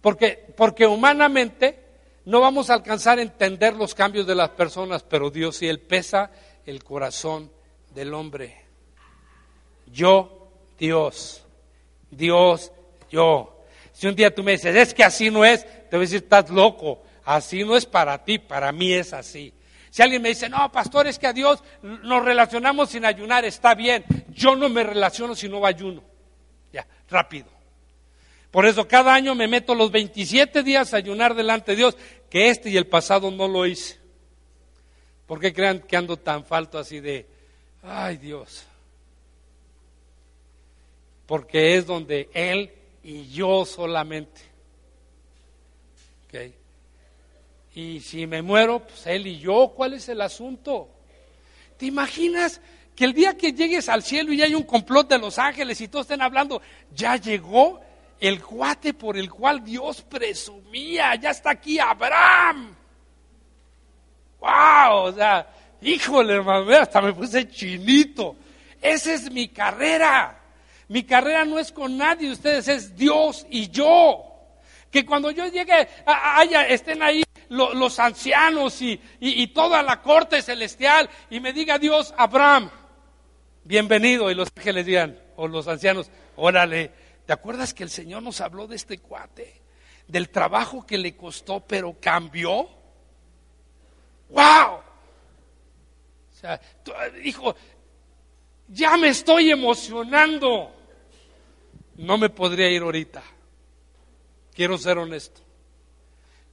[0.00, 1.78] Porque, porque humanamente
[2.24, 5.80] no vamos a alcanzar a entender los cambios de las personas, pero Dios sí, Él
[5.80, 6.30] pesa
[6.64, 7.50] el corazón
[7.94, 8.56] del hombre.
[9.86, 10.48] Yo,
[10.78, 11.44] Dios.
[12.10, 12.72] Dios,
[13.10, 13.64] yo.
[13.92, 16.22] Si un día tú me dices, es que así no es, te voy a decir,
[16.22, 17.02] estás loco.
[17.24, 19.52] Así no es para ti, para mí es así.
[19.90, 23.74] Si alguien me dice, no, pastor, es que a Dios nos relacionamos sin ayunar, está
[23.74, 24.04] bien.
[24.30, 26.02] Yo no me relaciono si no ayuno.
[26.72, 27.48] Ya, rápido.
[28.50, 31.96] Por eso cada año me meto los 27 días a ayunar delante de Dios,
[32.28, 33.98] que este y el pasado no lo hice.
[35.26, 37.26] ¿Por qué crean que ando tan falto así de,
[37.82, 38.64] ay Dios?
[41.26, 42.72] Porque es donde Él
[43.04, 44.40] y yo solamente.
[46.26, 46.54] ¿Okay?
[47.74, 50.88] Y si me muero, pues él y yo, ¿cuál es el asunto?
[51.76, 52.60] ¿Te imaginas
[53.00, 55.88] que el día que llegues al cielo y hay un complot de los ángeles y
[55.88, 56.60] todos estén hablando,
[56.94, 57.80] ya llegó
[58.20, 62.76] el cuate por el cual Dios presumía, ya está aquí Abraham?
[64.38, 65.04] ¡Wow!
[65.04, 65.48] O sea,
[65.80, 68.36] híjole, hermano, hasta me puse chinito.
[68.82, 70.38] Esa es mi carrera.
[70.88, 74.26] Mi carrera no es con nadie de ustedes, es Dios y yo.
[74.90, 75.88] Que cuando yo llegue,
[76.68, 82.70] estén ahí los ancianos y, toda la corte celestial y me diga Dios, Abraham,
[83.64, 84.30] bienvenido.
[84.30, 86.90] Y los ángeles digan, o los ancianos, órale,
[87.26, 89.60] ¿te acuerdas que el Señor nos habló de este cuate?
[90.06, 92.68] Del trabajo que le costó, pero cambió.
[94.30, 94.74] ¡Wow!
[94.74, 96.60] O sea,
[97.22, 97.54] dijo,
[98.68, 100.74] ya me estoy emocionando.
[101.96, 103.22] No me podría ir ahorita.
[104.54, 105.40] Quiero ser honesto.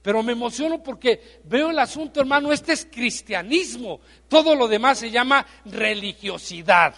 [0.08, 4.00] Pero me emociono porque veo el asunto, hermano, este es cristianismo.
[4.26, 6.94] Todo lo demás se llama religiosidad.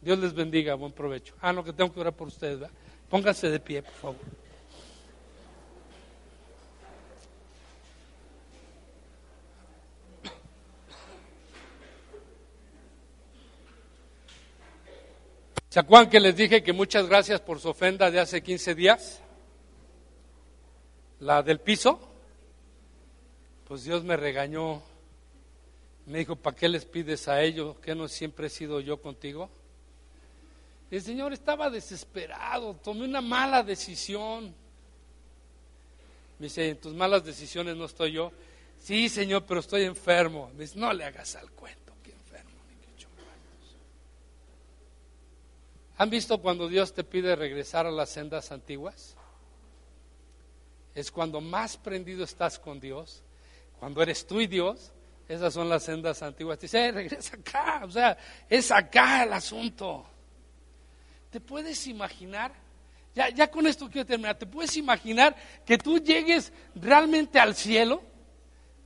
[0.00, 1.34] Dios les bendiga, buen provecho.
[1.40, 2.72] Ah, no, que tengo que orar por ustedes, ¿verdad?
[3.08, 4.16] Pónganse de pie, por favor.
[15.68, 19.25] ¿Se que les dije que muchas gracias por su ofrenda de hace 15 días?
[21.20, 21.98] La del piso,
[23.66, 24.82] pues Dios me regañó.
[26.06, 27.76] Me dijo, ¿para qué les pides a ellos?
[27.78, 29.50] ¿Que no siempre he sido yo contigo?
[30.90, 34.54] El Señor estaba desesperado, tomé una mala decisión.
[36.38, 38.30] Me dice, en tus malas decisiones no estoy yo.
[38.78, 40.50] Sí, Señor, pero estoy enfermo.
[40.54, 43.06] Me dice, no le hagas al cuento, que enfermo, ni que
[45.98, 49.16] ¿Han visto cuando Dios te pide regresar a las sendas antiguas?
[50.96, 53.22] Es cuando más prendido estás con Dios,
[53.78, 54.92] cuando eres tú y Dios,
[55.28, 56.58] esas son las sendas antiguas.
[56.58, 58.16] Dice, regresa acá, o sea,
[58.48, 60.06] es acá el asunto.
[61.30, 62.50] ¿Te puedes imaginar?
[63.14, 64.38] Ya, ya con esto quiero terminar.
[64.38, 65.36] ¿Te puedes imaginar
[65.66, 68.02] que tú llegues realmente al cielo?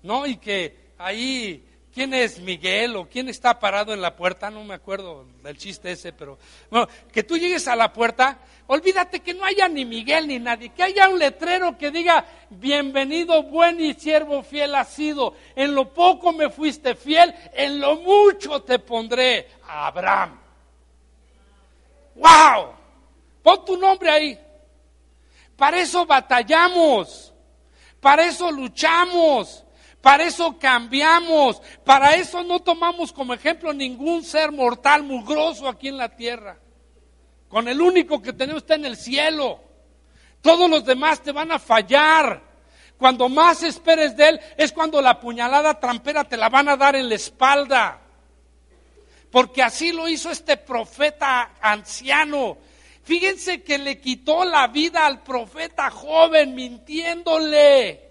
[0.03, 0.27] ¿No?
[0.27, 4.75] Y que ahí quién es Miguel o quién está parado en la puerta, no me
[4.75, 6.39] acuerdo del chiste ese, pero
[6.71, 10.71] bueno, que tú llegues a la puerta, olvídate que no haya ni Miguel ni nadie,
[10.71, 15.93] que haya un letrero que diga, bienvenido, buen y siervo fiel has sido, en lo
[15.93, 20.39] poco me fuiste fiel, en lo mucho te pondré, Abraham.
[22.15, 22.75] ¡Wow!
[23.43, 24.39] Pon tu nombre ahí.
[25.57, 27.33] Para eso batallamos,
[28.01, 29.65] para eso luchamos,
[30.01, 35.99] para eso cambiamos, para eso no tomamos como ejemplo ningún ser mortal mugroso aquí en
[35.99, 36.59] la tierra.
[37.49, 39.61] Con el único que tenemos está en el cielo.
[40.41, 42.43] Todos los demás te van a fallar.
[42.97, 46.97] Cuando más esperes de él es cuando la puñalada trampera te la van a dar
[46.97, 48.01] en la espalda.
[49.31, 52.59] Porque así lo hizo este profeta anciano.
[53.03, 58.10] Fíjense que le quitó la vida al profeta joven mintiéndole.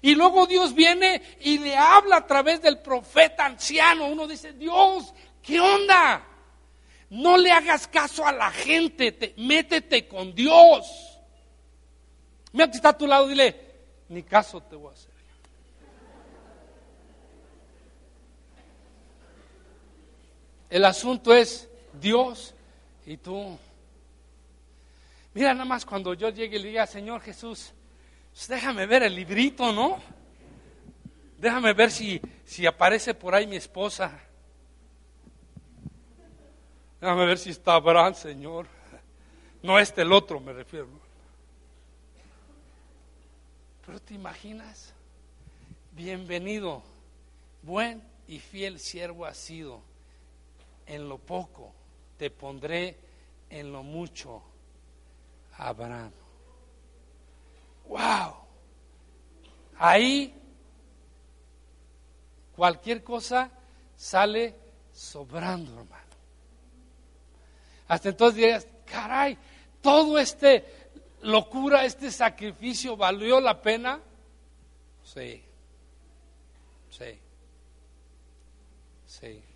[0.00, 4.06] Y luego Dios viene y le habla a través del profeta anciano.
[4.06, 6.24] Uno dice, Dios, ¿qué onda?
[7.10, 11.18] No le hagas caso a la gente, métete con Dios.
[12.52, 13.56] Mira que está a tu lado, dile,
[14.08, 15.08] ni caso te voy a hacer.
[20.70, 22.54] El asunto es Dios
[23.06, 23.58] y tú.
[25.32, 27.72] Mira nada más cuando yo llegue y le diga, Señor Jesús,
[28.38, 29.98] pues déjame ver el librito, ¿no?
[31.38, 34.16] Déjame ver si, si aparece por ahí mi esposa.
[37.00, 38.68] Déjame ver si está Abraham, Señor.
[39.60, 40.86] No este el otro, me refiero.
[43.84, 44.94] Pero te imaginas,
[45.90, 46.84] bienvenido,
[47.62, 49.80] buen y fiel siervo has sido.
[50.86, 51.74] En lo poco
[52.16, 52.98] te pondré
[53.50, 54.40] en lo mucho,
[55.56, 56.12] Abraham.
[57.88, 58.36] ¡Wow!
[59.78, 60.34] Ahí
[62.54, 63.50] cualquier cosa
[63.96, 64.54] sale
[64.92, 66.02] sobrando, hermano.
[67.86, 69.38] Hasta entonces dirías, caray,
[69.80, 70.90] todo este
[71.22, 74.00] locura, este sacrificio valió la pena.
[75.02, 75.42] Sí,
[76.90, 77.18] sí,
[79.06, 79.47] sí.